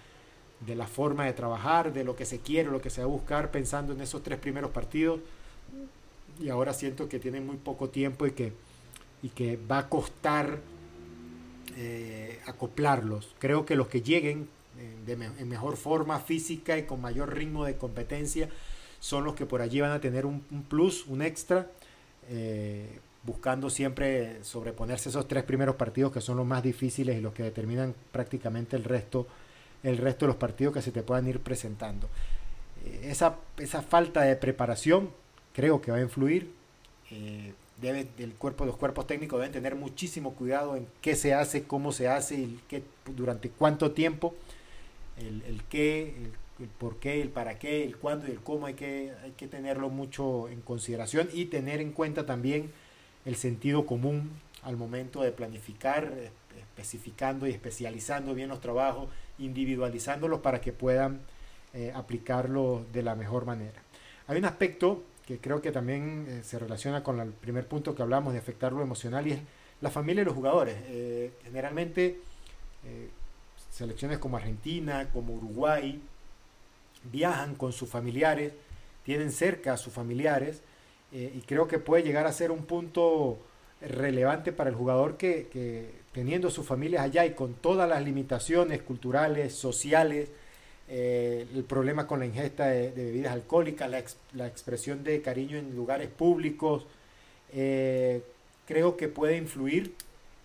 de 0.60 0.75
la 0.75 0.86
forma 0.86 1.25
de 1.25 1.34
trabajar, 1.34 1.91
de 1.91 2.03
lo 2.03 2.15
que 2.15 2.25
se 2.25 2.39
quiere, 2.39 2.70
lo 2.70 2.82
que 2.82 2.91
se 2.91 3.01
va 3.01 3.06
a 3.06 3.10
buscar, 3.10 3.50
pensando 3.50 3.94
en 3.94 4.01
esos 4.01 4.22
tres 4.22 4.38
primeros 4.38 4.70
partidos. 4.70 5.20
Y 6.39 6.50
ahora 6.50 6.74
siento 6.74 7.10
que 7.10 7.19
tienen 7.19 7.46
muy 7.46 7.58
poco 7.58 7.89
tiempo 7.89 8.25
y 8.25 8.31
que, 8.31 8.53
y 9.22 9.29
que 9.29 9.58
va 9.58 9.79
a 9.79 9.89
costar 9.89 10.60
acoplarlos. 12.46 13.36
Creo 13.39 13.65
que 13.65 13.77
los 13.77 13.88
que 13.88 14.01
lleguen 14.01 14.50
en 15.08 15.50
mejor 15.50 15.77
forma 15.77 16.19
física 16.19 16.77
y 16.77 16.84
con 16.84 17.01
mayor 17.01 17.34
ritmo 17.34 17.65
de 17.65 17.75
competencia 17.77 18.50
son 19.00 19.24
los 19.24 19.36
que 19.36 19.46
por 19.46 19.62
allí 19.62 19.81
van 19.81 19.91
a 19.91 20.01
tener 20.01 20.25
un, 20.25 20.41
plus, 20.67 21.05
un 21.08 21.22
extra, 21.22 21.67
eh, 22.29 23.00
buscando 23.24 23.69
siempre 23.69 24.43
sobreponerse 24.43 25.10
esos 25.10 25.27
tres 25.27 25.43
primeros 25.43 25.75
partidos 25.75 26.12
que 26.12 26.22
son 26.22 26.38
los 26.38 26.46
más 26.46 26.63
difíciles 26.63 27.17
y 27.17 27.22
los 27.22 27.34
que 27.34 27.43
determinan 27.43 27.96
prácticamente 28.12 28.75
el 28.75 28.84
resto, 28.84 29.27
el 29.84 29.98
resto 29.98 30.25
de 30.25 30.27
los 30.27 30.36
partidos 30.36 30.74
que 30.74 30.81
se 30.81 30.91
te 30.91 31.01
puedan 31.01 31.27
ir 31.27 31.39
presentando. 31.39 32.10
Eh, 32.86 33.08
esa, 33.12 33.38
esa 33.58 33.81
falta 33.81 34.22
de 34.22 34.36
preparación 34.36 35.12
creo 35.60 35.82
que 35.82 35.92
va 35.92 35.98
a 35.98 36.01
influir. 36.01 36.50
Eh, 37.12 37.54
debe, 37.82 38.08
el 38.20 38.34
cuerpo, 38.36 38.63
los 38.63 38.78
cuerpos 38.78 39.08
técnicos 39.08 39.39
deben 39.39 39.51
tener 39.51 39.75
muchísimo 39.75 40.34
cuidado 40.34 40.78
en 40.78 40.88
qué 41.01 41.18
se 41.18 41.34
hace, 41.34 41.63
cómo 41.63 41.92
se 41.92 42.08
hace 42.08 42.36
y 42.36 42.60
qué, 42.70 42.82
durante 43.18 43.50
cuánto 43.50 43.92
tiempo 43.92 44.36
el, 45.18 45.42
el 45.48 45.62
qué, 45.63 46.16
el, 46.60 46.68
por 46.70 46.96
qué, 46.98 47.22
el 47.22 47.28
para 47.28 47.60
qué, 47.60 47.84
el 47.84 47.98
cuándo 47.98 48.28
y 48.28 48.32
el 48.32 48.39
cómo 48.39 48.68
hay 48.68 48.75
que, 48.75 49.12
hay 49.22 49.32
que 49.32 49.50
tenerlo 49.50 49.89
mucho 49.89 50.48
en 50.48 50.62
consideración 50.62 51.28
y 51.34 51.46
tener 51.46 51.82
en 51.82 51.92
cuenta 51.92 52.25
también 52.25 52.72
el 53.25 53.36
sentido 53.36 53.86
común 53.86 54.32
al 54.63 54.78
momento 54.78 55.24
de 55.24 55.34
planificar, 55.34 56.13
especificando 56.58 57.48
y 57.48 57.51
especializando 57.51 58.34
bien 58.34 58.48
los 58.48 58.62
trabajos, 58.62 59.10
individualizándolos 59.38 60.39
para 60.39 60.62
que 60.62 60.72
puedan 60.72 61.20
eh, 61.74 61.94
de 62.94 63.04
la 63.04 63.16
mejor 63.16 63.46
manera. 63.46 63.82
Hay 64.28 64.38
un 64.38 64.46
aspecto 64.46 65.04
que 65.29 65.38
creo 65.38 65.62
que 65.62 65.71
también 65.71 66.25
eh, 66.27 66.43
se 66.43 66.57
relaciona 66.57 67.03
con 67.03 67.19
el 67.19 67.29
primer 67.29 67.67
punto 67.67 67.93
que 67.93 68.01
hablamos 68.01 68.33
de 68.33 68.39
afectar 68.39 68.74
lo 68.74 68.81
emocional 68.81 69.27
y 69.27 69.33
es 69.33 69.39
la 69.79 69.91
familia 69.91 70.24
y 70.24 70.25
los 70.25 70.33
jugadores. 70.33 70.75
Eh, 70.88 71.33
generalmente 71.43 72.17
selecciones 73.69 74.17
como 74.17 74.38
Argentina, 74.38 75.07
como 75.13 75.36
Uruguay, 75.36 76.01
viajan 77.12 77.53
con 77.53 77.74
sus 77.74 77.88
familiares, 77.88 78.53
tienen 79.03 79.31
cerca 79.31 79.74
a 79.74 79.77
sus 79.77 79.93
familiares, 79.93 80.63
eh, 81.12 81.31
y 81.36 81.41
creo 81.41 81.67
que 81.67 81.77
puede 81.77 82.01
llegar 82.01 82.25
a 82.25 82.33
ser 82.33 82.50
un 82.50 82.65
punto 82.65 83.38
relevante 83.81 84.51
para 84.51 84.71
el 84.71 84.75
jugador 84.75 85.15
que, 85.15 85.91
teniendo 86.12 86.50
sus 86.50 86.65
familias 86.65 87.03
allá 87.03 87.24
y 87.27 87.36
con 87.36 87.53
todas 87.53 87.88
las 87.88 88.03
limitaciones 88.03 88.81
culturales, 88.81 89.53
sociales, 89.53 90.29
eh, 90.91 91.46
el 91.53 91.63
problema 91.65 92.08
con 92.08 92.19
la 92.19 92.25
ingesta 92.25 92.65
de, 92.65 92.89
bebidas 92.89 93.34
alcohólicas, 93.34 94.17
la, 94.34 94.48
expresión 94.48 95.03
de 95.03 95.22
cariño 95.22 95.58
en 95.58 95.75
lugares 95.75 96.10
públicos, 96.10 96.88
eh, 97.53 98.24
creo 98.65 98.98
que 98.98 99.08
puede 99.08 99.38
influir 99.38 99.93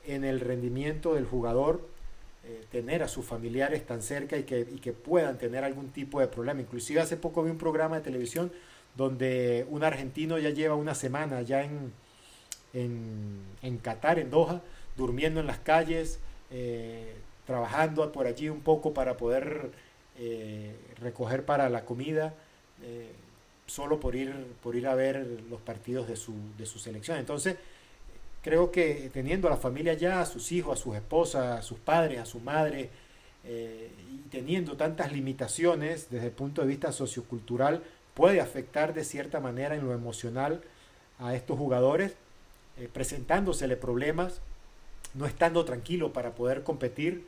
en 0.07 0.23
el 0.23 0.41
rendimiento 0.41 1.15
del 1.15 1.25
jugador 1.25 1.81
eh, 2.47 2.63
tener 2.71 3.03
a 3.03 3.09
sus 3.09 3.25
familiares 3.25 3.87
tan 3.87 4.03
cerca 4.03 4.37
y 4.37 4.43
que, 4.43 4.93
puedan 4.93 5.39
tener 5.39 5.65
algún 5.65 5.89
tipo 5.89 6.21
de 6.21 6.27
problema. 6.27 6.61
Inclusive 6.61 7.01
hace 7.01 7.17
poco 7.17 7.43
vi 7.43 7.51
un 7.51 7.57
programa 7.57 7.97
de 7.97 8.03
televisión 8.03 8.53
donde 8.97 9.65
un 9.71 9.83
argentino 9.83 10.39
ya 10.39 10.51
lleva 10.51 10.75
una 10.75 10.95
semana 10.95 11.41
ya 11.41 11.65
en, 11.65 11.93
Qatar, 13.83 14.19
en 14.19 14.31
Doha, 14.31 14.61
durmiendo 14.95 15.41
en 15.41 15.47
las 15.47 15.59
calles, 15.59 16.21
trabajando 17.47 18.13
por 18.13 18.27
allí 18.27 18.51
un 18.51 18.61
poco 18.61 18.93
para 18.93 19.17
poder 19.17 19.71
eh, 20.19 20.75
recoger 21.01 21.45
para 21.45 21.69
la 21.69 21.85
comida, 21.85 22.35
solo 23.67 23.99
por 23.99 24.15
ir, 24.15 24.35
por 24.63 24.77
ir 24.77 24.87
a 24.87 24.95
ver 24.95 25.27
los 25.49 25.61
partidos 25.61 26.07
de 26.07 26.17
su, 26.17 26.35
de 26.59 26.67
su 26.67 26.79
selección. 26.79 27.19
Entonces, 27.19 27.57
creo 28.43 28.71
que 28.71 29.11
teniendo 29.13 29.49
a 29.49 29.53
la 29.53 29.57
familia 29.57 29.95
ya, 29.95 30.21
a 30.21 30.27
sus 30.27 30.53
hijos, 30.53 30.79
a 30.79 30.83
sus 30.83 30.95
esposas, 30.97 31.59
a 31.59 31.63
sus 31.63 31.79
padres, 31.79 32.21
a 32.21 32.27
su 32.27 32.41
madre, 32.41 32.91
eh, 33.47 33.91
y 34.11 34.29
teniendo 34.29 34.77
tantas 34.77 35.13
limitaciones 35.13 36.09
desde 36.11 36.27
el 36.27 36.33
punto 36.33 36.63
de 36.63 36.69
vista 36.69 36.93
sociocultural, 36.93 37.83
puede 38.15 38.41
afectar 38.41 38.95
de 38.95 39.05
cierta 39.05 39.41
manera 39.41 39.75
en 39.75 39.85
lo 39.85 39.93
emocional 39.93 40.63
a 41.19 41.35
estos 41.35 41.59
jugadores, 41.59 42.15
eh, 42.79 42.89
presentándosele 42.93 43.77
problemas, 43.77 44.41
no 45.15 45.27
estando 45.27 45.65
tranquilo 45.65 46.13
para 46.13 46.33
poder 46.33 46.63
competir 46.65 47.25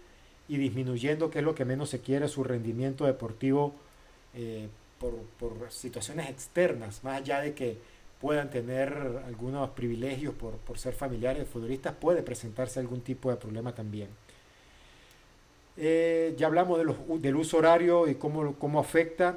y 0.48 0.56
disminuyendo, 0.58 1.30
que 1.30 1.40
es 1.40 1.44
lo 1.44 1.54
que 1.54 1.64
menos 1.64 1.90
se 1.90 2.00
quiere, 2.00 2.28
su 2.28 2.44
rendimiento 2.44 3.04
deportivo 3.04 3.74
eh, 4.34 4.68
por, 4.98 5.14
por 5.38 5.70
situaciones 5.70 6.30
externas, 6.30 7.02
más 7.02 7.20
allá 7.20 7.40
de 7.40 7.54
que 7.54 7.78
puedan 8.20 8.50
tener 8.50 9.22
algunos 9.26 9.70
privilegios 9.70 10.34
por, 10.34 10.78
ser 10.78 10.94
familiares 10.94 11.40
de 11.40 11.44
futbolistas, 11.46 11.94
puede 11.94 12.22
presentarse 12.22 12.80
algún 12.80 13.00
tipo 13.00 13.30
de 13.30 13.36
problema 13.36 13.74
también. 13.74 14.08
Eh, 15.76 16.34
ya 16.38 16.46
hablamos 16.46 16.78
de 16.78 17.18
del 17.18 17.36
uso 17.36 17.58
horario 17.58 18.08
y 18.08 18.14
cómo, 18.14 18.54
cómo 18.54 18.80
afecta. 18.80 19.36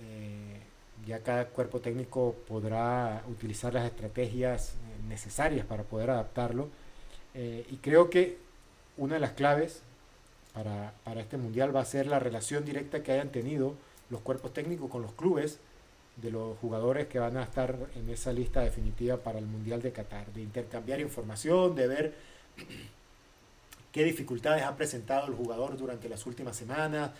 Eh, 0.00 0.60
ya 1.06 1.18
cada 1.18 1.48
cuerpo 1.48 1.80
técnico 1.80 2.34
podrá 2.48 3.22
utilizar 3.28 3.74
las 3.74 3.84
estrategias 3.84 4.74
necesarias 5.06 5.66
para 5.66 5.82
poder 5.82 6.10
adaptarlo. 6.10 6.68
y 7.34 7.76
creo 7.82 8.08
que 8.08 8.38
una 8.96 9.14
de 9.14 9.20
las 9.20 9.32
claves 9.32 9.82
para, 10.54 10.94
para 11.04 11.20
este 11.20 11.36
mundial 11.36 11.74
va 11.74 11.80
a 11.80 11.84
ser 11.84 12.06
la 12.06 12.18
relación 12.18 12.64
directa 12.64 13.02
que 13.02 13.12
hayan 13.12 13.30
tenido 13.30 13.74
los 14.10 14.20
cuerpos 14.20 14.52
técnicos 14.52 14.90
con 14.90 15.02
los 15.02 15.12
clubes 15.12 15.58
de 16.16 16.30
los 16.30 16.56
jugadores 16.58 17.08
que 17.08 17.18
van 17.18 17.36
a 17.36 17.42
estar 17.42 17.76
en 17.96 18.08
esa 18.08 18.32
lista 18.32 18.60
definitiva 18.60 19.16
para 19.16 19.38
el 19.38 19.46
Mundial 19.46 19.82
de 19.82 19.92
Qatar, 19.92 20.32
de 20.32 20.42
intercambiar 20.42 21.00
información, 21.00 21.74
de 21.74 21.88
ver 21.88 22.14
qué 23.92 24.04
dificultades 24.04 24.62
ha 24.62 24.76
presentado 24.76 25.26
el 25.26 25.34
jugador 25.34 25.76
durante 25.76 26.08
las 26.08 26.24
últimas 26.26 26.56
semanas, 26.56 27.10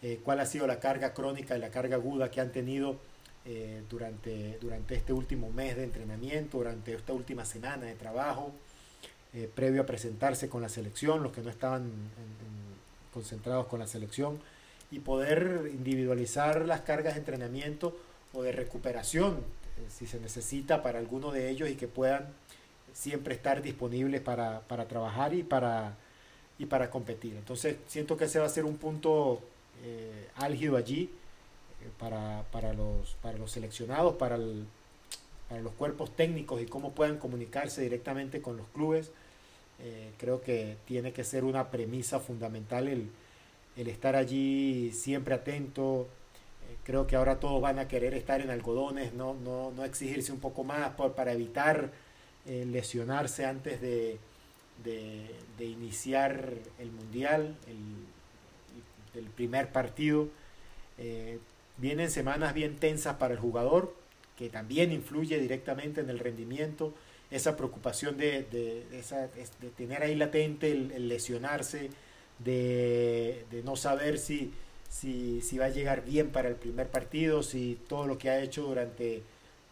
eh, 0.00 0.20
cuál 0.24 0.40
ha 0.40 0.46
sido 0.46 0.66
la 0.66 0.80
carga 0.80 1.12
crónica 1.12 1.56
y 1.56 1.60
la 1.60 1.70
carga 1.70 1.96
aguda 1.96 2.30
que 2.30 2.40
han 2.40 2.52
tenido 2.52 2.96
eh, 3.44 3.82
durante, 3.88 4.58
durante 4.60 4.94
este 4.94 5.12
último 5.12 5.50
mes 5.50 5.76
de 5.76 5.84
entrenamiento, 5.84 6.58
durante 6.58 6.94
esta 6.94 7.12
última 7.12 7.44
semana 7.44 7.86
de 7.86 7.94
trabajo, 7.94 8.52
eh, 9.34 9.50
previo 9.54 9.82
a 9.82 9.86
presentarse 9.86 10.48
con 10.48 10.62
la 10.62 10.70
selección, 10.70 11.22
los 11.22 11.32
que 11.32 11.42
no 11.42 11.50
estaban 11.50 11.90
concentrados 13.18 13.66
con 13.66 13.80
la 13.80 13.86
selección, 13.88 14.38
y 14.90 15.00
poder 15.00 15.70
individualizar 15.72 16.64
las 16.64 16.82
cargas 16.82 17.14
de 17.14 17.20
entrenamiento 17.20 17.96
o 18.32 18.42
de 18.42 18.52
recuperación, 18.52 19.40
si 19.88 20.06
se 20.06 20.20
necesita 20.20 20.82
para 20.82 20.98
alguno 20.98 21.30
de 21.30 21.50
ellos 21.50 21.68
y 21.68 21.74
que 21.74 21.88
puedan 21.88 22.26
siempre 22.92 23.34
estar 23.34 23.60
disponibles 23.60 24.20
para, 24.20 24.60
para 24.60 24.86
trabajar 24.86 25.34
y 25.34 25.42
para, 25.42 25.96
y 26.58 26.66
para 26.66 26.90
competir. 26.90 27.34
Entonces 27.34 27.76
siento 27.86 28.16
que 28.16 28.24
ese 28.24 28.38
va 28.38 28.46
a 28.46 28.48
ser 28.48 28.64
un 28.64 28.76
punto 28.76 29.40
eh, 29.84 30.28
álgido 30.36 30.76
allí 30.76 31.10
eh, 31.82 31.90
para, 31.98 32.44
para, 32.50 32.72
los, 32.72 33.16
para 33.22 33.38
los 33.38 33.52
seleccionados, 33.52 34.14
para, 34.14 34.38
para 35.48 35.60
los 35.60 35.72
cuerpos 35.74 36.14
técnicos 36.16 36.62
y 36.62 36.66
cómo 36.66 36.92
puedan 36.92 37.18
comunicarse 37.18 37.82
directamente 37.82 38.40
con 38.40 38.56
los 38.56 38.66
clubes. 38.68 39.10
Eh, 39.80 40.12
creo 40.18 40.40
que 40.40 40.76
tiene 40.86 41.12
que 41.12 41.24
ser 41.24 41.44
una 41.44 41.70
premisa 41.70 42.18
fundamental 42.20 42.88
el, 42.88 43.10
estar 43.76 44.16
allí 44.16 44.90
siempre 44.92 45.34
atento. 45.34 46.08
creo 46.84 47.06
que 47.06 47.16
ahora 47.16 47.38
todos 47.38 47.62
van 47.62 47.78
a 47.78 47.86
querer 47.86 48.14
estar 48.14 48.40
en 48.40 48.50
algodones, 48.50 49.14
no, 49.14 49.34
no, 49.34 49.70
no 49.70 49.84
exigirse 49.84 50.32
un 50.32 50.40
poco 50.40 50.64
más 50.64 50.90
para 51.16 51.32
evitar 51.32 51.92
lesionarse 52.46 53.44
antes 53.44 53.80
de, 53.80 54.18
iniciar 55.60 56.54
el 56.78 56.90
mundial, 56.90 57.56
el, 59.14 59.24
primer 59.36 59.70
partido. 59.70 60.28
Eh, 60.98 61.38
vienen 61.76 62.10
semanas 62.10 62.54
bien 62.54 62.76
tensas 62.76 63.16
para 63.16 63.34
el 63.34 63.40
jugador, 63.40 63.94
que 64.36 64.48
también 64.48 64.92
influye 64.92 65.38
directamente 65.38 66.00
en 66.00 66.10
el 66.10 66.18
rendimiento. 66.18 66.94
Esa 67.30 67.56
preocupación 67.56 68.16
de, 68.16 68.44
de, 68.44 68.84
de 69.60 69.70
tener 69.70 70.02
ahí 70.02 70.14
latente 70.14 70.70
el, 70.70 71.08
lesionarse, 71.08 71.90
de, 72.38 73.44
no 73.64 73.76
saber 73.76 74.18
si, 74.18 74.52
si, 74.88 75.58
va 75.58 75.66
a 75.66 75.70
llegar 75.70 76.04
bien 76.04 76.30
para 76.30 76.48
el 76.48 76.54
primer 76.54 76.88
partido, 76.88 77.42
si 77.42 77.78
todo 77.88 78.06
lo 78.06 78.16
que 78.16 78.30
ha 78.30 78.40
hecho 78.40 78.62
durante, 78.62 79.22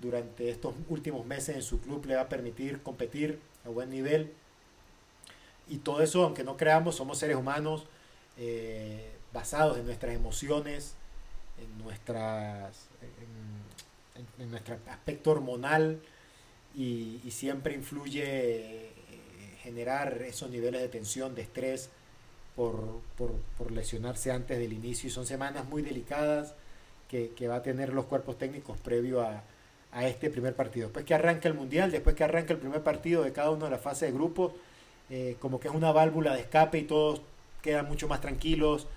durante 0.01 0.51
estos 0.51 0.75
últimos 0.89 1.25
meses 1.25 1.57
en 1.57 1.63
su 1.63 1.81
club 1.81 2.05
le 2.07 2.17
va 2.17 2.23
a 2.23 2.29
permitir 2.29 2.83
competir 2.83 3.41
a 3.65 3.71
buen 3.71 3.89
nivel. 3.91 4.33
Y 5.69 5.79
todo 5.79 6.03
eso, 6.03 6.25
aunque 6.25 6.45
no 6.45 6.57
creamos, 6.57 6.97
somos 6.97 7.19
seres 7.19 7.37
humanos. 7.37 7.87
Eh, 8.39 9.17
basados 9.37 9.77
en 9.79 9.85
nuestras 9.85 10.15
emociones, 10.15 10.95
en, 11.59 11.85
nuestras, 11.85 12.89
en, 14.39 14.51
nuestro 14.51 14.79
aspecto 14.91 15.31
hormonal 15.31 16.01
y, 16.77 17.31
siempre 17.31 17.75
influye 17.75 18.23
eh, 18.25 18.91
generar 19.63 20.23
esos 20.23 20.51
niveles 20.51 20.83
de 20.83 20.89
tensión, 20.89 21.35
de 21.35 21.43
estrés 21.43 21.91
por, 22.55 23.01
por, 23.17 23.73
lesionarse 23.73 24.31
antes 24.31 24.59
del 24.59 24.73
inicio 24.73 25.09
y 25.09 25.11
son 25.11 25.27
semanas 25.27 25.67
muy 25.69 25.83
delicadas 25.83 26.55
que, 27.09 27.31
que 27.31 27.49
va 27.49 27.57
a 27.57 27.63
tener 27.63 27.93
los 27.93 28.05
cuerpos 28.05 28.39
técnicos 28.39 28.79
previo 28.79 29.23
a, 29.23 29.43
este 30.03 30.29
primer 30.29 30.55
partido. 30.55 30.89
Después 30.89 31.07
que 31.07 31.15
arranca 31.15 31.49
el 31.49 31.55
Mundial, 31.55 31.91
después 31.91 32.15
que 32.15 32.23
arranca 32.23 32.53
el 32.53 32.59
primer 32.59 32.83
partido 32.83 33.23
de 33.23 33.33
cada 33.33 33.49
uno 33.49 33.65
de 33.65 33.71
la 33.71 33.79
fase 33.79 34.05
de 34.05 34.13
grupos, 34.13 34.53
eh, 35.09 35.37
como 35.41 35.59
que 35.59 35.69
es 35.69 35.75
una 35.75 35.91
válvula 35.91 36.35
de 36.35 36.43
escape 36.43 36.77
y 36.77 36.83
todos 36.83 37.23
quedan 37.63 37.89
mucho 37.89 38.07
más 38.07 38.21
tranquilos, 38.21 38.89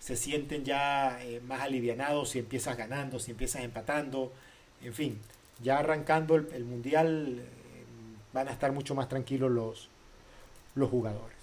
se 0.00 0.16
sienten 0.16 0.62
ya 0.62 1.18
eh, 1.24 1.40
más 1.46 1.62
alivianados 1.62 2.28
si 2.28 2.40
empiezas 2.40 2.76
ganando, 2.76 3.18
si 3.18 3.30
empiezas 3.30 3.62
empatando, 3.62 4.34
en 4.82 4.92
fin, 4.92 5.18
ya 5.62 5.78
arrancando 5.78 6.36
el, 6.36 6.64
mundial 6.64 7.38
eh, 7.38 7.84
van 8.32 8.48
a 8.48 8.52
estar 8.52 8.72
mucho 8.72 8.94
más 8.94 9.08
tranquilos 9.08 9.50
los, 9.50 9.88
los 10.74 10.90
jugadores. 10.90 11.36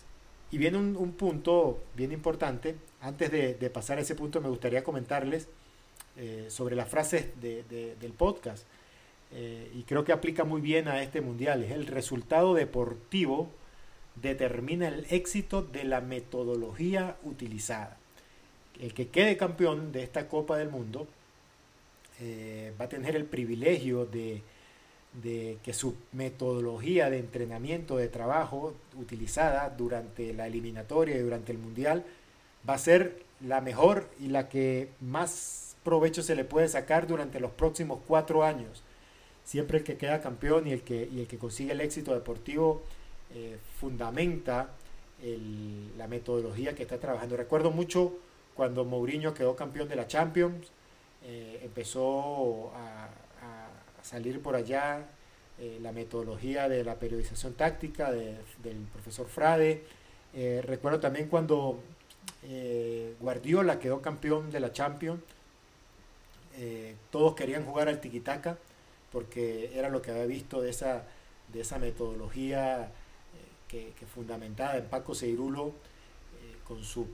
Y 0.52 0.58
viene 0.58 0.78
un, 0.78 1.12
punto 1.14 1.80
bien 1.96 2.12
importante, 2.12 2.76
antes 3.00 3.32
de, 3.32 3.70
pasar 3.70 3.98
a 3.98 4.02
ese 4.02 4.16
punto 4.16 4.42
me 4.42 4.50
gustaría 4.50 4.84
comentarles 4.84 5.48
eh, 6.18 6.48
sobre 6.50 6.76
las 6.76 6.90
frases 6.90 7.28
del 7.40 8.14
podcast, 8.18 8.66
y 9.74 9.84
creo 9.84 10.04
que 10.04 10.12
aplica 10.12 10.44
muy 10.44 10.60
bien 10.60 10.90
a 10.90 11.02
este 11.02 11.22
mundial, 11.22 11.64
es 11.64 11.72
el 11.72 11.88
resultado 11.88 12.54
deportivo 12.54 13.50
determina 14.16 14.88
el 14.88 15.06
éxito 15.10 15.62
de 15.62 15.84
la 15.84 16.02
metodología 16.02 17.18
utilizada. 17.24 17.98
El 18.80 18.94
que 18.94 19.10
quede 19.10 19.38
campeón 19.38 19.92
de 19.92 20.04
esta 20.04 20.28
Copa 20.28 20.58
del 20.58 20.70
Mundo 20.70 21.08
eh, 22.24 22.72
va 22.80 22.86
a 22.86 22.90
tener 22.90 23.16
el 23.16 23.26
privilegio 23.26 24.06
de, 24.06 24.44
que 25.64 25.74
su 25.74 25.96
metodología 26.12 27.10
de 27.10 27.18
entrenamiento, 27.18 27.98
de 27.98 28.10
trabajo 28.10 28.76
utilizada 28.96 29.70
durante 29.70 30.32
la 30.34 30.46
eliminatoria 30.46 31.18
y 31.18 31.20
durante 31.20 31.52
el 31.52 31.58
Mundial 31.58 32.06
va 32.68 32.76
a 32.76 32.78
ser 32.78 33.24
la 33.42 33.60
mejor 33.60 34.08
y 34.20 34.28
la 34.28 34.50
que 34.50 34.90
más 35.02 35.76
provecho 35.84 36.22
se 36.22 36.36
le 36.36 36.46
puede 36.46 36.68
sacar 36.68 37.08
durante 37.08 37.40
los 37.40 37.52
próximos 37.52 38.00
cuatro 38.08 38.44
años. 38.44 38.84
Siempre 39.44 39.80
el 39.80 39.84
que 39.84 39.98
queda 39.98 40.22
campeón 40.22 40.68
y 40.68 40.74
el 40.74 40.84
que, 40.84 41.04
el 41.04 41.26
que 41.28 41.40
consigue 41.40 41.72
el 41.72 41.82
éxito 41.82 42.14
deportivo 42.14 42.84
eh, 43.34 43.58
fundamenta 43.80 44.70
la 45.98 46.08
metodología 46.08 46.74
que 46.74 46.84
está 46.84 47.00
trabajando. 47.00 47.38
Recuerdo 47.38 47.70
mucho 47.70 48.14
cuando 48.56 48.86
Mourinho 48.86 49.34
quedó 49.34 49.56
campeón 49.56 49.88
de 49.88 49.96
la 49.96 50.08
Champions, 50.08 50.72
eh, 51.24 51.60
empezó 51.64 52.72
a, 52.76 53.10
salir 54.02 54.42
por 54.42 54.56
allá 54.56 55.06
eh, 55.60 55.78
la 55.80 55.92
metodología 55.92 56.68
de 56.68 56.84
la 56.84 56.96
periodización 56.96 57.54
táctica 57.54 58.12
del 58.12 58.88
profesor 58.92 59.28
Frade. 59.28 59.84
Eh, 60.34 60.62
recuerdo 60.66 61.00
también 61.00 61.28
cuando 61.28 61.80
Guardiola 63.20 63.80
quedó 63.80 64.02
campeón 64.02 64.50
de 64.50 64.60
la 64.60 64.74
Champions, 64.74 65.22
todos 67.12 67.36
querían 67.36 67.64
jugar 67.64 67.88
al 67.88 68.02
tiquitaca 68.02 68.58
porque 69.12 69.72
era 69.78 69.90
lo 69.90 70.02
que 70.02 70.12
había 70.12 70.26
visto 70.26 70.62
de 70.62 70.72
esa, 70.72 71.04
de 71.54 71.62
esa 71.62 71.78
metodología 71.78 72.92
que, 73.68 73.94
que 73.98 74.06
fundamentaba 74.08 74.78
en 74.78 74.86
Paco 74.86 75.14
Seirulo 75.14 75.74
con 76.72 76.86
su, 76.86 77.06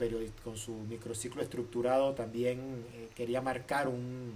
con 0.43 0.55
su 0.55 0.71
microciclo 0.87 1.41
estructurado 1.41 2.13
también 2.13 2.85
eh, 2.93 3.07
quería 3.15 3.41
marcar 3.41 3.87
un, 3.87 4.33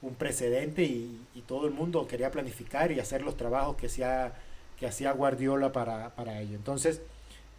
un 0.00 0.14
precedente 0.14 0.84
y, 0.84 1.18
todo 1.48 1.66
el 1.66 1.72
mundo 1.72 2.06
quería 2.06 2.30
planificar 2.30 2.92
y 2.92 3.00
hacer 3.00 3.22
los 3.22 3.36
trabajos 3.36 3.74
que 3.76 3.86
hacía, 3.86 4.34
que 4.78 4.86
hacía 4.86 5.10
Guardiola 5.10 5.72
para, 5.72 6.14
para 6.14 6.40
ello. 6.40 6.54
Entonces, 6.54 7.00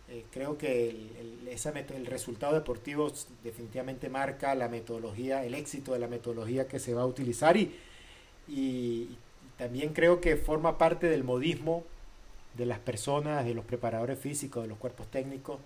eh, 0.07 0.23
creo 0.31 0.57
que 0.57 0.89
el, 0.91 1.49
el, 1.49 1.95
el 1.95 2.05
resultado 2.05 2.53
deportivo 2.53 3.11
definitivamente 3.43 4.07
marca 4.07 4.55
la 4.55 4.69
metodología, 4.69 5.43
el 5.43 5.55
éxito 5.55 5.91
de 5.91 5.99
la 5.99 6.07
metodología 6.07 6.69
que 6.69 6.79
se 6.79 6.93
va 6.93 7.01
a 7.01 7.05
utilizar 7.05 7.57
y, 7.57 7.73
y 8.47 9.17
también 9.57 9.91
creo 9.91 10.21
que 10.21 10.37
forma 10.37 10.77
parte 10.77 11.07
del 11.07 11.25
modismo 11.25 11.83
de 12.53 12.65
las 12.65 12.79
personas, 12.79 13.43
de 13.43 13.53
los 13.53 13.65
preparadores 13.65 14.17
físicos, 14.17 14.63
de 14.63 14.69
los 14.69 14.77
cuerpos 14.77 15.07
técnicos, 15.07 15.59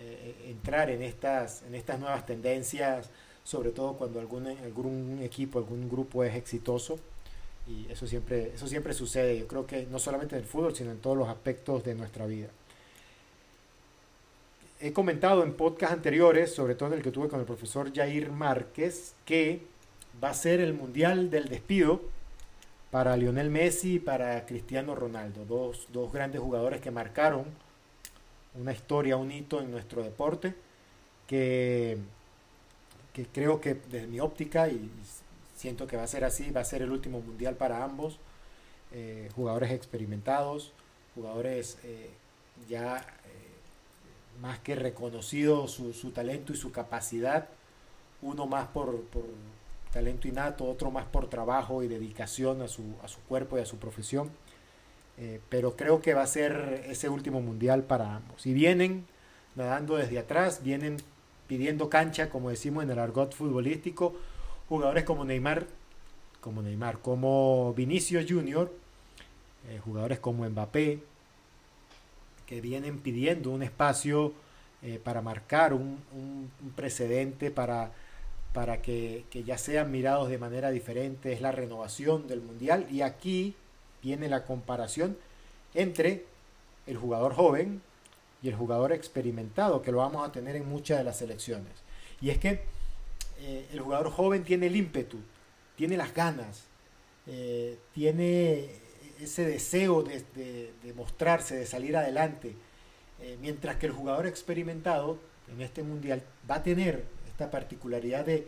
eh, 0.00 0.34
entrar 0.46 0.90
en 0.90 1.02
estas, 1.02 1.62
en 1.62 1.74
estas 1.74 1.98
nuevas 2.00 2.24
tendencias, 2.24 3.10
sobre 3.44 3.70
todo 3.70 3.94
cuando 3.94 4.20
algún, 4.20 4.46
algún 4.46 5.20
equipo, 5.22 5.58
algún 5.58 5.88
grupo 5.90 6.24
es 6.24 6.34
exitoso. 6.34 6.98
Y 7.66 7.86
eso 7.90 8.06
siempre, 8.06 8.52
eso 8.54 8.66
siempre 8.66 8.94
sucede, 8.94 9.38
yo 9.38 9.46
creo 9.46 9.66
que 9.66 9.86
no 9.90 9.98
solamente 9.98 10.34
en 10.34 10.42
el 10.42 10.46
fútbol, 10.48 10.74
sino 10.74 10.90
en 10.90 10.98
todos 10.98 11.16
los 11.16 11.28
aspectos 11.28 11.84
de 11.84 11.94
nuestra 11.94 12.26
vida. 12.26 12.48
He 14.80 14.92
comentado 14.92 15.42
en 15.42 15.52
podcast 15.52 15.92
anteriores, 15.92 16.54
sobre 16.54 16.74
todo 16.74 16.88
en 16.88 16.94
el 16.94 17.02
que 17.02 17.10
tuve 17.10 17.28
con 17.28 17.38
el 17.38 17.46
profesor 17.46 17.92
Jair 17.94 18.32
Márquez, 18.32 19.14
que 19.26 19.60
va 20.22 20.30
a 20.30 20.34
ser 20.34 20.60
el 20.60 20.72
Mundial 20.72 21.30
del 21.30 21.48
Despido 21.48 22.00
para 22.90 23.16
Lionel 23.16 23.50
Messi 23.50 23.96
y 23.96 23.98
para 23.98 24.46
Cristiano 24.46 24.94
Ronaldo, 24.94 25.44
dos, 25.44 25.86
dos 25.92 26.12
grandes 26.12 26.40
jugadores 26.40 26.80
que 26.80 26.90
marcaron 26.90 27.44
una 28.54 28.72
historia, 28.72 29.16
un 29.16 29.30
hito 29.30 29.60
en 29.60 29.70
nuestro 29.70 30.02
deporte 30.02 30.54
que, 31.26 31.98
que 33.12 33.26
creo 33.26 33.60
que 33.60 33.74
desde 33.74 34.06
mi 34.06 34.20
óptica 34.20 34.68
y 34.68 34.90
siento 35.56 35.86
que 35.86 35.96
va 35.96 36.04
a 36.04 36.08
ser 36.08 36.24
así, 36.24 36.50
va 36.50 36.62
a 36.62 36.64
ser 36.64 36.82
el 36.82 36.90
último 36.90 37.20
mundial 37.20 37.54
para 37.54 37.84
ambos, 37.84 38.18
eh, 38.92 39.30
jugadores 39.36 39.70
experimentados, 39.70 40.72
jugadores 41.14 41.78
eh, 41.84 42.10
ya 42.68 42.98
eh, 42.98 44.40
más 44.40 44.58
que 44.58 44.74
reconocidos 44.74 45.70
su, 45.70 45.92
su, 45.92 46.10
talento 46.10 46.52
y 46.52 46.56
su 46.56 46.72
capacidad, 46.72 47.48
uno 48.22 48.46
más 48.46 48.68
por, 48.68 49.02
por, 49.04 49.24
talento 49.92 50.28
innato, 50.28 50.64
otro 50.64 50.90
más 50.90 51.06
por 51.06 51.28
trabajo 51.28 51.82
y 51.82 51.88
dedicación 51.88 52.62
a 52.62 52.68
su, 52.68 52.82
a 53.02 53.08
su 53.08 53.20
cuerpo 53.20 53.58
y 53.58 53.60
a 53.60 53.66
su 53.66 53.76
profesión. 53.76 54.30
Eh, 55.22 55.38
pero 55.50 55.76
creo 55.76 56.00
que 56.00 56.14
va 56.14 56.22
a 56.22 56.26
ser 56.26 56.86
ese 56.88 57.10
último 57.10 57.42
mundial 57.42 57.82
para 57.82 58.16
ambos. 58.16 58.46
Y 58.46 58.54
vienen 58.54 59.04
nadando 59.54 59.96
desde 59.96 60.18
atrás, 60.18 60.62
vienen 60.62 60.96
pidiendo 61.46 61.90
cancha, 61.90 62.30
como 62.30 62.48
decimos 62.48 62.84
en 62.84 62.90
el 62.90 62.98
argot 62.98 63.34
futbolístico, 63.34 64.14
jugadores 64.68 65.04
como 65.04 65.26
Neymar, 65.26 65.66
como 66.40 66.62
Neymar, 66.62 67.00
como 67.00 67.74
Vinicio 67.74 68.20
Junior, 68.26 68.72
eh, 69.68 69.78
jugadores 69.84 70.20
como 70.20 70.48
Mbappé, 70.48 71.00
que 72.46 72.60
vienen 72.62 72.98
pidiendo 72.98 73.50
un 73.50 73.62
espacio 73.62 74.32
eh, 74.82 74.98
para 75.04 75.20
marcar 75.20 75.74
un, 75.74 75.98
precedente, 76.74 77.50
para, 77.50 77.92
para 78.54 78.80
que, 78.80 79.24
que, 79.28 79.44
ya 79.44 79.58
sean 79.58 79.90
mirados 79.90 80.30
de 80.30 80.38
manera 80.38 80.70
diferente, 80.70 81.34
es 81.34 81.42
la 81.42 81.52
renovación 81.52 82.26
del 82.26 82.40
Mundial. 82.40 82.86
Y 82.90 83.02
aquí 83.02 83.54
viene 84.02 84.28
la 84.28 84.44
comparación 84.44 85.16
entre 85.74 86.24
el 86.86 86.96
jugador 86.96 87.34
joven 87.34 87.82
y 88.42 88.48
el 88.48 88.54
jugador 88.54 88.92
experimentado, 88.92 89.82
que 89.82 89.92
lo 89.92 89.98
vamos 89.98 90.26
a 90.26 90.32
tener 90.32 90.56
en 90.56 90.68
muchas 90.68 90.98
de 90.98 91.04
las 91.04 91.18
selecciones. 91.18 91.72
Y 92.20 92.30
es 92.30 92.38
que 92.38 92.62
eh, 93.40 93.66
el 93.72 93.80
jugador 93.80 94.10
joven 94.10 94.44
tiene 94.44 94.66
el 94.66 94.76
ímpetu, 94.76 95.18
tiene 95.76 95.96
las 95.96 96.14
ganas, 96.14 96.64
eh, 97.26 97.78
tiene 97.94 98.70
ese 99.20 99.44
deseo 99.44 100.02
de, 100.02 100.72
mostrarse, 100.96 101.56
de 101.56 101.66
salir 101.66 101.96
adelante, 101.96 102.54
eh, 103.20 103.36
mientras 103.40 103.76
que 103.76 103.86
el 103.86 103.92
jugador 103.92 104.26
experimentado 104.26 105.18
en 105.52 105.60
este 105.60 105.82
mundial 105.82 106.22
va 106.50 106.56
a 106.56 106.62
tener 106.62 107.04
esta 107.28 107.50
particularidad 107.50 108.24
de, 108.24 108.46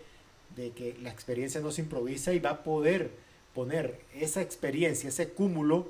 que 0.56 0.96
la 1.00 1.10
experiencia 1.10 1.60
no 1.60 1.70
se 1.70 1.82
improvisa 1.82 2.32
y 2.32 2.38
va 2.38 2.50
a 2.50 2.62
poder 2.62 3.10
poner 3.54 4.00
esa 4.14 4.42
experiencia, 4.42 5.08
ese 5.08 5.28
cúmulo 5.30 5.88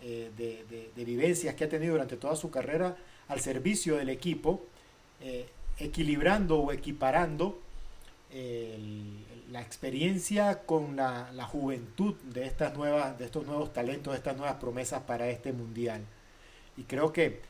de, 0.00 0.90
vivencias 0.96 1.54
que 1.54 1.64
ha 1.64 1.68
tenido 1.68 1.92
durante 1.92 2.16
toda 2.16 2.34
su 2.34 2.50
carrera 2.50 2.96
al 3.28 3.40
servicio 3.40 3.96
del 3.96 4.08
equipo, 4.08 4.64
equilibrando 5.78 6.58
o 6.58 6.72
equiparando 6.72 7.60
la 9.52 9.60
experiencia 9.60 10.62
con 10.62 10.96
la, 10.96 11.46
juventud 11.50 12.14
de, 12.24 12.46
estas 12.46 12.74
nuevas, 12.74 13.18
de 13.18 13.26
estos 13.26 13.46
nuevos 13.46 13.72
talentos, 13.72 14.12
de 14.12 14.18
estas 14.18 14.36
nuevas 14.36 14.56
promesas 14.56 15.02
para 15.02 15.28
este 15.28 15.52
mundial. 15.52 16.02
Y 16.78 16.84
creo 16.84 17.12
que 17.12 17.26
eh, 17.26 17.40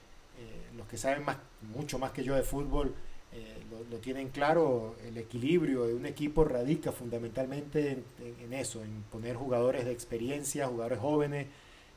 los 0.77 0.88
que 0.88 0.96
saben 0.96 1.25
más, 1.25 1.37
mucho 1.72 2.01
más 2.01 2.11
que 2.11 2.25
yo 2.25 2.35
de 2.35 2.42
fútbol 2.42 2.92
eh, 3.33 3.57
lo, 3.90 3.99
tienen 3.99 4.29
claro, 4.29 4.97
el 5.07 5.16
equilibrio 5.16 5.87
de 5.87 5.95
un 5.95 6.07
equipo 6.07 6.45
radica 6.45 6.92
fundamentalmente 6.92 8.03
en, 8.42 8.53
eso, 8.53 8.83
en 8.83 9.03
poner 9.11 9.37
jugadores 9.37 9.85
de 9.85 9.92
experiencia, 9.92 10.66
jugadores 10.66 10.99
jóvenes 10.99 11.47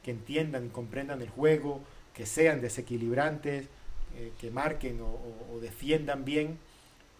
que 0.04 0.12
entiendan 0.12 0.68
y 0.68 0.70
comprendan 0.70 1.22
el 1.22 1.30
juego, 1.30 1.82
que 2.14 2.26
sean 2.26 2.62
desequilibrantes, 2.62 3.68
eh, 4.18 4.32
que 4.40 4.52
marquen 4.52 5.02
o 5.02 5.60
defiendan 5.62 6.26
bien. 6.26 6.58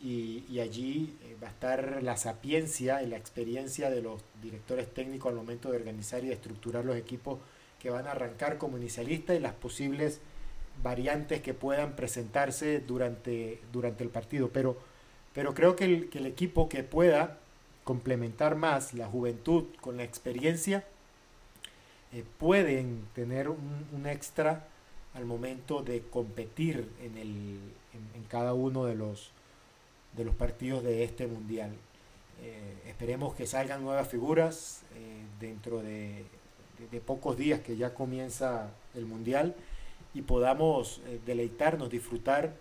Y, 0.04 0.60
allí 0.60 1.18
eh, 1.24 1.36
va 1.42 1.48
a 1.48 1.52
estar 1.52 2.04
la 2.04 2.18
sapiencia 2.18 3.02
y 3.02 3.08
la 3.08 3.18
experiencia 3.18 3.90
de 3.90 4.02
los 4.02 4.22
directores 4.42 4.94
técnicos 4.94 5.32
al 5.32 5.36
momento 5.36 5.72
de 5.72 5.78
organizar 5.78 6.24
y 6.24 6.28
de 6.28 6.34
estructurar 6.34 6.86
los 6.86 6.96
equipos 6.96 7.40
que 7.80 7.90
van 7.90 8.06
a 8.08 8.12
arrancar 8.12 8.58
como 8.58 8.78
inicialistas 8.78 9.36
y 9.36 9.40
las 9.40 9.54
posibles 9.54 10.20
variantes 10.84 11.42
que 11.42 11.54
puedan 11.54 11.96
presentarse 11.96 12.80
durante, 12.80 13.62
durante 13.72 14.04
el 14.04 14.10
partido. 14.10 14.50
Pero, 14.50 14.78
pero 15.34 15.54
creo 15.54 15.76
que 15.76 15.86
el, 15.86 16.26
equipo 16.26 16.70
que 16.70 16.84
pueda 16.84 17.38
complementar 17.84 18.56
más 18.56 18.94
la 18.94 19.08
juventud 19.08 19.66
con 19.82 19.98
la 19.98 20.04
experiencia 20.04 20.84
eh, 22.14 22.24
pueden 22.38 23.06
tener 23.14 23.50
un, 23.50 24.06
extra 24.06 24.68
al 25.14 25.26
momento 25.26 25.82
de 25.82 26.02
competir 26.02 26.90
en, 27.02 27.18
el, 27.18 27.60
en 28.14 28.24
cada 28.28 28.54
uno 28.54 28.86
de 28.86 28.96
los, 28.96 29.32
de 30.16 30.26
los 30.26 30.36
partidos 30.36 30.84
de 30.84 31.04
este 31.04 31.28
mundial. 31.28 31.72
Eh, 32.42 32.90
esperemos 32.90 33.34
que 33.34 33.48
salgan 33.48 33.84
nuevas 33.84 34.08
figuras 34.08 34.82
eh, 34.96 35.24
dentro 35.40 35.82
de, 35.82 36.26
pocos 37.06 37.38
días 37.38 37.62
que 37.62 37.78
ya 37.78 37.94
comienza 37.94 38.70
el 38.94 39.06
mundial 39.06 39.56
y 40.16 40.24
podamos 40.24 41.02
eh, 41.06 41.20
deleitarnos, 41.26 41.92
disfrutar 41.92 42.56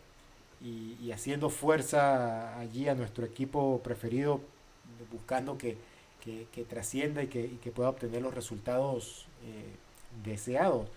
y, 0.60 1.10
haciendo 1.12 1.50
fuerza 1.50 2.58
allí 2.58 2.88
a 2.88 2.94
nuestro 2.94 3.24
equipo 3.24 3.80
preferido, 3.82 4.40
buscando 5.12 5.58
que, 5.58 5.76
trascienda 6.68 7.22
y 7.22 7.28
que, 7.28 7.72
pueda 7.74 7.90
obtener 7.90 8.22
los 8.22 8.34
resultados 8.34 9.26
deseados 10.24 10.88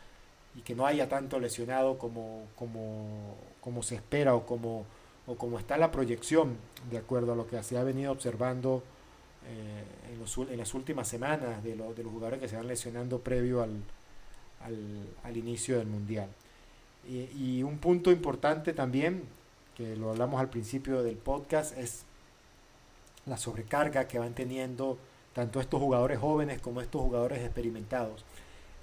y 0.56 0.62
que 0.62 0.74
no 0.74 0.86
haya 0.86 1.10
tanto 1.10 1.40
lesionado 1.40 1.98
como, 1.98 2.46
como, 2.56 3.36
como 3.60 3.84
se 3.84 3.96
espera 3.96 4.36
o 4.36 4.46
como 4.46 4.86
o 5.28 5.36
como 5.36 5.60
está 5.60 5.78
la 5.78 5.92
proyección, 5.92 6.58
de 6.90 6.98
acuerdo 6.98 7.34
a 7.34 7.36
lo 7.36 7.48
que 7.48 7.62
se 7.62 7.78
ha 7.78 7.84
venido 7.84 8.12
observando 8.14 8.82
eh, 9.46 9.84
en, 10.50 10.58
las 10.58 10.74
últimas 10.74 11.08
semanas 11.08 11.64
de, 11.64 11.76
los 11.76 11.94
jugadores 11.96 12.40
que 12.40 12.48
se 12.48 12.56
van 12.56 12.68
lesionando 12.68 13.20
previo 13.20 13.62
al, 13.62 13.84
al, 15.24 15.38
inicio 15.38 15.78
del 15.78 15.88
Mundial. 15.88 16.30
Y, 17.08 17.64
un 17.64 17.78
punto 17.78 18.12
importante 18.12 18.74
también, 18.74 19.24
que 19.76 19.96
lo 19.96 20.10
hablamos 20.10 20.40
al 20.42 20.50
principio 20.50 21.04
del 21.04 21.16
podcast, 21.16 21.78
es 21.78 22.04
la 23.26 23.38
sobrecarga 23.38 24.08
que 24.08 24.20
van 24.20 24.34
teniendo 24.34 24.98
tanto 25.34 25.60
estos 25.60 25.80
jugadores 25.80 26.20
jóvenes 26.20 26.60
como 26.62 26.82
estos 26.82 27.02
jugadores 27.02 27.40
experimentados. 27.40 28.26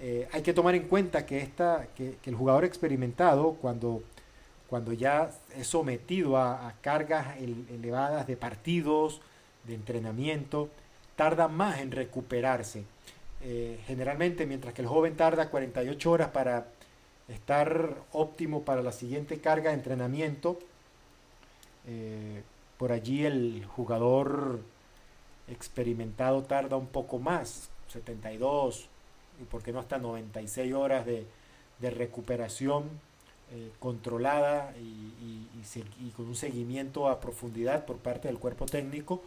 Eh, 0.00 0.28
hay 0.32 0.42
que 0.42 0.52
tomar 0.52 0.74
en 0.74 0.88
cuenta 0.88 1.26
que, 1.26 1.38
esta, 1.38 1.88
que 1.94 2.16
el 2.24 2.34
jugador 2.34 2.64
experimentado, 2.64 3.54
cuando 3.60 4.02
cuando 4.74 4.92
ya 4.92 5.30
es 5.56 5.68
sometido 5.68 6.36
a, 6.36 6.74
cargas 6.80 7.36
elevadas 7.38 8.26
de 8.26 8.36
partidos, 8.36 9.20
de 9.64 9.74
entrenamiento, 9.74 10.68
tarda 11.14 11.46
más 11.46 11.78
en 11.80 11.92
recuperarse. 11.92 12.82
Eh, 13.42 13.78
generalmente, 13.86 14.46
mientras 14.46 14.74
que 14.74 14.82
el 14.82 14.88
joven 14.88 15.16
tarda 15.16 15.48
48 15.48 16.10
horas 16.10 16.28
para 16.30 16.66
estar 17.28 17.94
óptimo 18.12 18.62
para 18.62 18.82
la 18.82 18.92
siguiente 18.92 19.40
carga 19.40 19.70
de 19.70 19.76
entrenamiento, 19.76 20.58
eh, 21.86 22.42
por 22.78 22.92
allí 22.92 23.24
el 23.24 23.64
jugador 23.66 24.60
experimentado 25.48 26.42
tarda 26.42 26.76
un 26.76 26.86
poco 26.86 27.18
más, 27.18 27.70
72 27.88 28.88
y 29.40 29.44
por 29.44 29.62
qué 29.62 29.72
no 29.72 29.80
hasta 29.80 29.98
96 29.98 30.72
horas 30.74 31.06
de, 31.06 31.26
de 31.80 31.90
recuperación 31.90 32.88
eh, 33.52 33.70
controlada 33.78 34.74
y, 34.80 36.10
con 36.16 36.26
un 36.26 36.34
seguimiento 36.34 37.08
a 37.08 37.20
profundidad 37.20 37.84
por 37.84 37.98
parte 37.98 38.28
del 38.28 38.38
cuerpo 38.38 38.66
técnico 38.66 39.22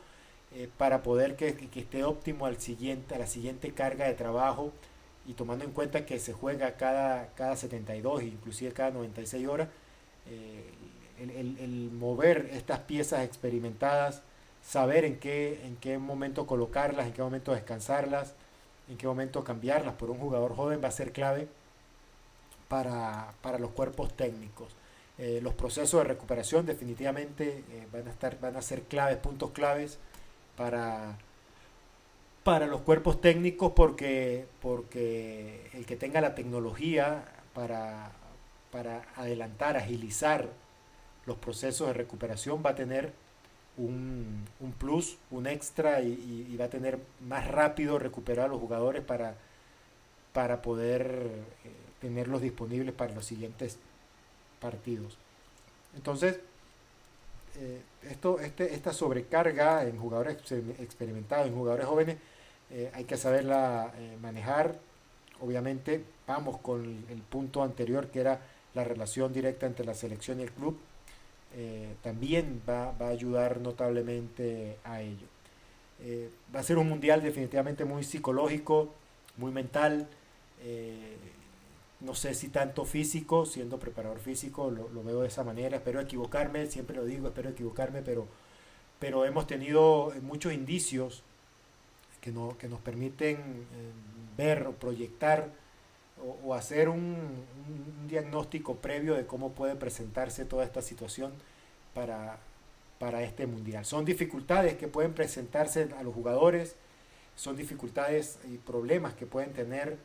eh, 0.54 0.70
para 0.78 1.02
poder 1.02 1.36
que, 1.36 1.70
esté 1.76 2.04
óptimo 2.04 2.46
al 2.46 2.60
siguiente, 2.60 3.16
a 3.16 3.20
la 3.20 3.28
siguiente 3.28 3.72
carga 3.72 4.06
de 4.06 4.14
trabajo 4.14 4.72
y 5.28 5.34
tomando 5.34 5.66
en 5.66 5.72
cuenta 5.72 6.06
que 6.06 6.20
se 6.20 6.34
juega 6.34 6.78
cada, 6.78 7.28
cada 7.36 7.56
72, 7.58 8.24
inclusive 8.24 8.72
cada 8.72 8.92
96 8.92 9.48
horas, 9.48 9.68
eh, 10.30 10.64
el, 11.20 11.92
mover 11.92 12.50
estas 12.54 12.80
piezas 12.80 13.26
experimentadas, 13.26 14.22
saber 14.64 15.04
en 15.04 15.20
qué, 15.20 15.66
en 15.66 15.76
qué 15.78 15.98
momento 15.98 16.48
colocarlas, 16.48 17.08
en 17.08 17.14
qué 17.14 17.22
momento 17.22 17.54
descansarlas, 17.54 18.34
en 18.90 18.98
qué 18.98 19.06
momento 19.06 19.44
cambiarlas 19.44 19.96
por 19.96 20.10
un 20.10 20.18
jugador 20.18 20.56
joven 20.56 20.82
va 20.82 20.88
a 20.88 20.92
ser 20.92 21.12
clave 21.12 21.48
para, 22.70 23.34
los 23.60 23.72
cuerpos 23.72 24.16
técnicos. 24.16 24.70
Eh, 25.18 25.40
los 25.42 25.54
procesos 25.56 26.02
de 26.04 26.08
recuperación 26.08 26.66
definitivamente 26.66 27.64
eh, 27.72 27.88
van, 27.92 28.08
a 28.08 28.12
estar, 28.12 28.40
van 28.40 28.56
a 28.56 28.62
ser 28.62 28.84
claves, 28.84 29.18
puntos 29.18 29.52
claves 29.52 29.98
para, 30.56 31.18
para 32.48 32.66
los 32.66 32.80
cuerpos 32.80 33.20
técnicos 33.20 33.74
porque, 33.76 34.46
porque 34.62 35.70
el 35.74 35.86
que 35.86 35.98
tenga 35.98 36.22
la 36.22 36.34
tecnología 36.34 37.26
para, 37.54 38.14
para 38.72 39.04
adelantar, 39.18 39.76
agilizar 39.76 40.48
los 41.26 41.36
procesos 41.36 41.88
de 41.88 41.94
recuperación 41.94 42.64
va 42.66 42.70
a 42.70 42.76
tener 42.76 43.12
un, 43.76 44.46
plus, 44.78 45.18
un 45.30 45.46
extra 45.46 46.00
y, 46.00 46.56
va 46.58 46.64
a 46.64 46.70
tener 46.70 47.00
más 47.20 47.46
rápido 47.50 48.00
recuperar 48.00 48.46
a 48.46 48.48
los 48.48 48.62
jugadores 48.62 49.04
para, 49.04 49.36
para 50.32 50.62
poder 50.62 51.30
eh, 51.66 51.72
tenerlos 52.00 52.42
disponibles 52.42 52.96
para 52.96 53.14
los 53.14 53.26
siguientes 53.26 53.78
partidos. 54.62 55.18
Entonces, 55.98 56.40
eh, 57.58 57.82
esto, 58.10 58.40
este, 58.40 58.74
esta 58.74 58.94
sobrecarga 58.94 59.84
en 59.84 59.98
jugadores 59.98 60.38
experimentados, 60.80 61.48
en 61.48 61.56
jugadores 61.56 61.86
jóvenes, 61.88 62.18
eh, 62.72 62.92
hay 62.94 63.06
que 63.06 63.18
saberla 63.18 63.94
eh, 63.98 64.18
manejar. 64.22 64.76
Obviamente, 65.40 66.04
vamos 66.26 66.60
con 66.60 66.84
el, 67.10 67.22
punto 67.22 67.64
anterior 67.64 68.08
que 68.08 68.20
era 68.22 68.42
la 68.74 68.84
relación 68.84 69.34
directa 69.34 69.66
entre 69.66 69.86
la 69.86 69.94
selección 69.94 70.40
y 70.40 70.44
el 70.44 70.52
club. 70.52 70.78
también 72.04 72.62
va, 72.68 72.94
a 73.00 73.08
ayudar 73.08 73.60
notablemente 73.62 74.78
a 74.84 75.02
ello. 75.02 75.28
va 76.54 76.60
a 76.60 76.64
ser 76.64 76.78
un 76.78 76.90
mundial 76.90 77.22
definitivamente 77.22 77.86
muy 77.86 78.04
psicológico, 78.04 78.94
muy 79.38 79.52
mental 79.52 80.08
no 82.00 82.14
sé 82.14 82.34
si 82.34 82.50
tanto 82.50 82.86
físico, 82.86 83.46
siendo 83.46 83.80
preparador 83.80 84.20
físico, 84.20 84.70
lo, 84.70 85.04
veo 85.04 85.22
de 85.22 85.28
esa 85.28 85.44
manera, 85.44 85.78
espero 85.78 86.00
equivocarme, 86.00 86.68
siempre 86.68 86.96
lo 86.96 87.06
digo, 87.06 87.28
espero 87.28 87.50
equivocarme, 87.50 88.04
pero 89.00 89.26
hemos 89.26 89.48
tenido 89.48 90.14
muchos 90.22 90.54
indicios 90.54 91.24
que, 92.28 92.34
no, 92.34 92.58
que 92.58 92.68
nos 92.68 92.82
permiten 92.82 93.38
eh, 93.38 93.64
ver 94.36 94.68
o 94.68 94.74
proyectar 94.74 95.50
o, 96.44 96.54
hacer 96.54 96.90
un, 96.90 97.00
un, 97.00 98.08
diagnóstico 98.10 98.76
previo 98.76 99.16
de 99.16 99.26
cómo 99.26 99.54
puede 99.54 99.76
presentarse 99.76 100.44
toda 100.44 100.66
esta 100.66 100.82
situación 100.82 101.32
para, 101.94 102.38
para 103.00 103.24
este 103.24 103.48
mundial. 103.48 103.86
Son 103.86 104.04
dificultades 104.04 104.76
que 104.76 104.90
pueden 104.90 105.14
presentarse 105.14 105.88
a 105.98 106.04
los 106.04 106.14
jugadores, 106.14 106.76
son 107.38 107.56
dificultades 107.56 108.40
y 108.52 108.58
problemas 108.58 109.14
que 109.14 109.26
pueden 109.26 109.54
tener 109.54 109.98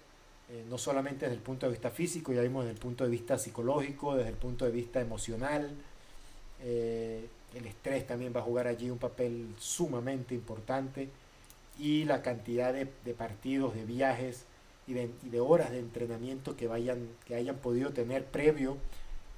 eh, 0.50 0.64
no 0.68 0.78
solamente 0.78 1.24
desde 1.24 1.38
el 1.38 1.42
punto 1.42 1.66
de 1.66 1.72
vista 1.72 1.90
físico, 1.90 2.32
ya 2.32 2.42
vimos 2.42 2.64
desde 2.64 2.74
el 2.74 2.80
punto 2.80 3.02
de 3.02 3.10
vista 3.10 3.36
psicológico, 3.36 4.14
desde 4.14 4.30
el 4.30 4.36
punto 4.36 4.64
de 4.64 4.70
vista 4.70 5.00
emocional. 5.00 5.72
Eh, 6.62 7.26
el 7.56 7.66
estrés 7.66 8.06
también 8.06 8.32
va 8.34 8.40
a 8.40 8.44
jugar 8.44 8.68
allí 8.68 8.90
un 8.90 8.98
papel 8.98 9.48
sumamente 9.58 10.36
importante 10.36 11.08
y 11.78 12.04
la 12.04 12.22
cantidad 12.22 12.72
de, 12.72 12.86
partidos, 13.14 13.74
de 13.74 13.84
viajes 13.84 14.44
y 14.86 14.94
de, 14.94 15.40
horas 15.40 15.70
de 15.70 15.78
entrenamiento 15.78 16.56
que, 16.56 16.66
vayan, 16.66 17.08
que 17.26 17.34
hayan 17.34 17.56
podido 17.56 17.90
tener 17.90 18.24
previo 18.24 18.76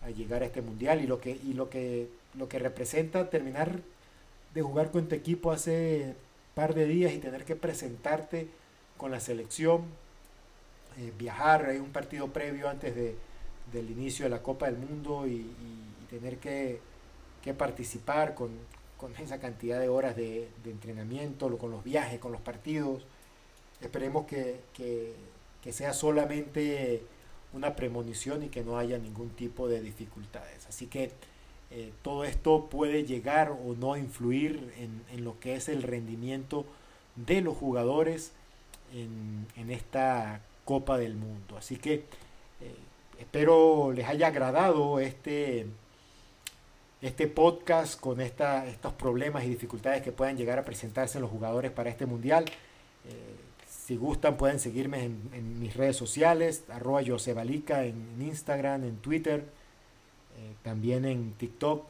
a 0.03 0.11
llegar 0.11 0.42
a 0.42 0.47
este 0.47 0.62
mundial. 0.62 1.03
Y 1.03 1.07
lo 1.07 1.20
que, 1.20 1.31
y 1.31 1.53
lo 1.55 1.70
que, 1.70 2.09
lo 2.35 2.49
que 2.49 2.59
representa 2.59 3.31
terminar 3.31 3.81
de 4.55 4.62
jugar 4.62 4.90
con 4.90 5.09
tu 5.09 5.14
equipo 5.14 5.53
hace 5.53 6.14
par 6.55 6.75
de 6.75 6.87
días 6.87 7.12
y 7.12 7.18
tener 7.18 7.44
que 7.44 7.57
presentarte 7.57 8.49
con 8.97 9.11
la 9.11 9.20
selección 9.20 9.83
eh, 10.97 11.12
viajar, 11.18 11.66
hay 11.66 11.79
un 11.79 11.90
partido 11.90 12.29
previo 12.29 12.68
antes 12.68 12.94
de, 12.94 13.16
del 13.73 13.90
inicio 13.90 14.25
de 14.25 14.31
la 14.31 14.42
Copa 14.42 14.66
del 14.66 14.77
Mundo 14.77 15.27
y, 15.27 15.47
tener 16.09 16.38
que, 16.38 16.81
participar 17.59 18.35
con, 18.35 18.51
esa 19.12 19.40
cantidad 19.40 19.81
de 19.81 19.88
horas 19.88 20.17
de, 20.17 20.49
entrenamiento, 20.64 21.57
con 21.59 21.71
los 21.71 21.85
viajes, 21.85 22.19
con 22.19 22.33
los 22.33 22.40
partidos. 22.40 23.03
Esperemos 23.81 24.27
que, 24.27 24.61
sea 25.71 25.93
solamente 25.93 27.03
una 27.53 27.77
premonición 27.77 28.43
y 28.43 28.49
que 28.49 28.62
no 28.62 28.79
haya 28.79 28.99
ningún 28.99 29.31
tipo 29.31 29.69
de 29.69 29.81
dificultades. 29.81 30.67
Así 30.67 30.87
que 30.87 31.11
eh, 31.71 31.93
todo 32.03 32.25
esto 32.25 32.67
puede 32.71 33.05
llegar 33.05 33.51
o 33.51 33.75
no 33.75 33.97
influir 33.97 34.73
en, 34.79 35.03
en, 35.11 35.25
lo 35.25 35.38
que 35.40 35.57
es 35.57 35.69
el 35.69 35.83
rendimiento 35.83 36.67
de 37.17 37.40
los 37.40 37.57
jugadores 37.57 38.33
en, 38.93 39.47
en 39.57 39.71
esta 39.71 40.40
Copa 40.64 40.99
del 40.99 41.14
Mundo. 41.14 41.57
Así 41.57 41.77
que 41.77 41.95
eh, 41.95 42.75
espero 43.19 43.93
les 43.93 44.07
haya 44.09 44.29
agradado 44.29 45.01
este, 45.01 45.67
este 47.05 47.29
podcast 47.29 48.01
con 48.01 48.21
estos 48.21 48.93
problemas 48.99 49.45
y 49.45 49.49
dificultades 49.49 50.03
que 50.03 50.11
puedan 50.11 50.37
llegar 50.38 50.59
a 50.59 50.64
presentarse 50.64 51.19
en 51.19 51.23
los 51.23 51.31
jugadores 51.31 51.71
para 51.71 51.90
este 51.90 52.07
mundial. 52.07 52.47
Eh, 53.07 53.37
si 53.69 53.97
gustan 53.97 54.38
pueden 54.38 54.59
seguirme 54.59 55.05
en, 55.05 55.61
mis 55.61 55.77
redes 55.77 55.97
sociales, 55.97 56.64
arroba 56.71 57.03
Josebalica 57.07 57.85
en, 57.85 58.17
Instagram, 58.21 58.83
en 58.85 58.97
Twitter, 58.97 59.40
eh, 59.40 60.55
también 60.62 61.05
en 61.05 61.35
TikTok. 61.35 61.85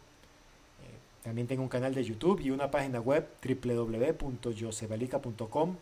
también 1.23 1.47
tengo 1.47 1.63
un 1.63 1.69
canal 1.69 1.95
de 1.95 2.03
YouTube 2.05 2.41
y 2.41 2.51
una 2.51 2.71
página 2.71 3.01
web 3.01 3.27
www.josebalica.com 3.43 5.77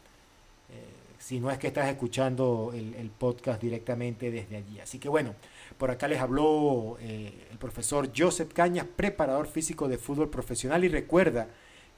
si 1.22 1.38
no 1.38 1.52
es 1.52 1.58
que 1.58 1.68
estás 1.68 1.88
escuchando 1.88 2.72
el, 2.74 3.08
podcast 3.10 3.62
directamente 3.62 4.32
desde 4.32 4.56
allí. 4.56 4.80
Así 4.80 4.98
que 4.98 5.08
bueno, 5.08 5.36
por 5.82 5.90
acá 5.90 6.06
les 6.06 6.20
habló 6.20 6.96
eh, 7.00 7.48
el 7.50 7.58
profesor 7.58 8.08
Joseph 8.16 8.52
Cañas, 8.52 8.86
preparador 8.94 9.48
físico 9.48 9.88
de 9.88 9.98
fútbol 9.98 10.30
profesional, 10.30 10.84
y 10.84 10.88
recuerda 10.88 11.48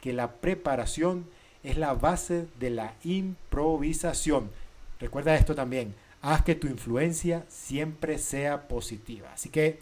que 0.00 0.14
la 0.14 0.36
preparación 0.36 1.26
es 1.62 1.76
la 1.76 1.92
base 1.92 2.46
de 2.58 2.70
la 2.70 2.94
improvisación. 3.04 4.50
Recuerda 4.98 5.36
esto 5.36 5.54
también, 5.54 5.94
haz 6.22 6.42
que 6.44 6.54
tu 6.54 6.66
influencia 6.66 7.44
siempre 7.50 8.16
sea 8.16 8.68
positiva. 8.68 9.30
Así 9.34 9.50
que 9.50 9.80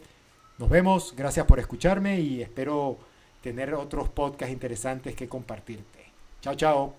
nos 0.57 0.69
vemos, 0.69 1.13
gracias 1.15 1.45
por 1.45 1.59
escucharme 1.59 2.19
y 2.19 2.41
espero 2.41 2.97
tener 3.41 3.73
otros 3.73 4.09
podcasts 4.09 4.51
interesantes 4.51 5.15
que 5.15 5.29
compartirte. 5.29 6.11
Chao, 6.41 6.55
chao. 6.55 6.93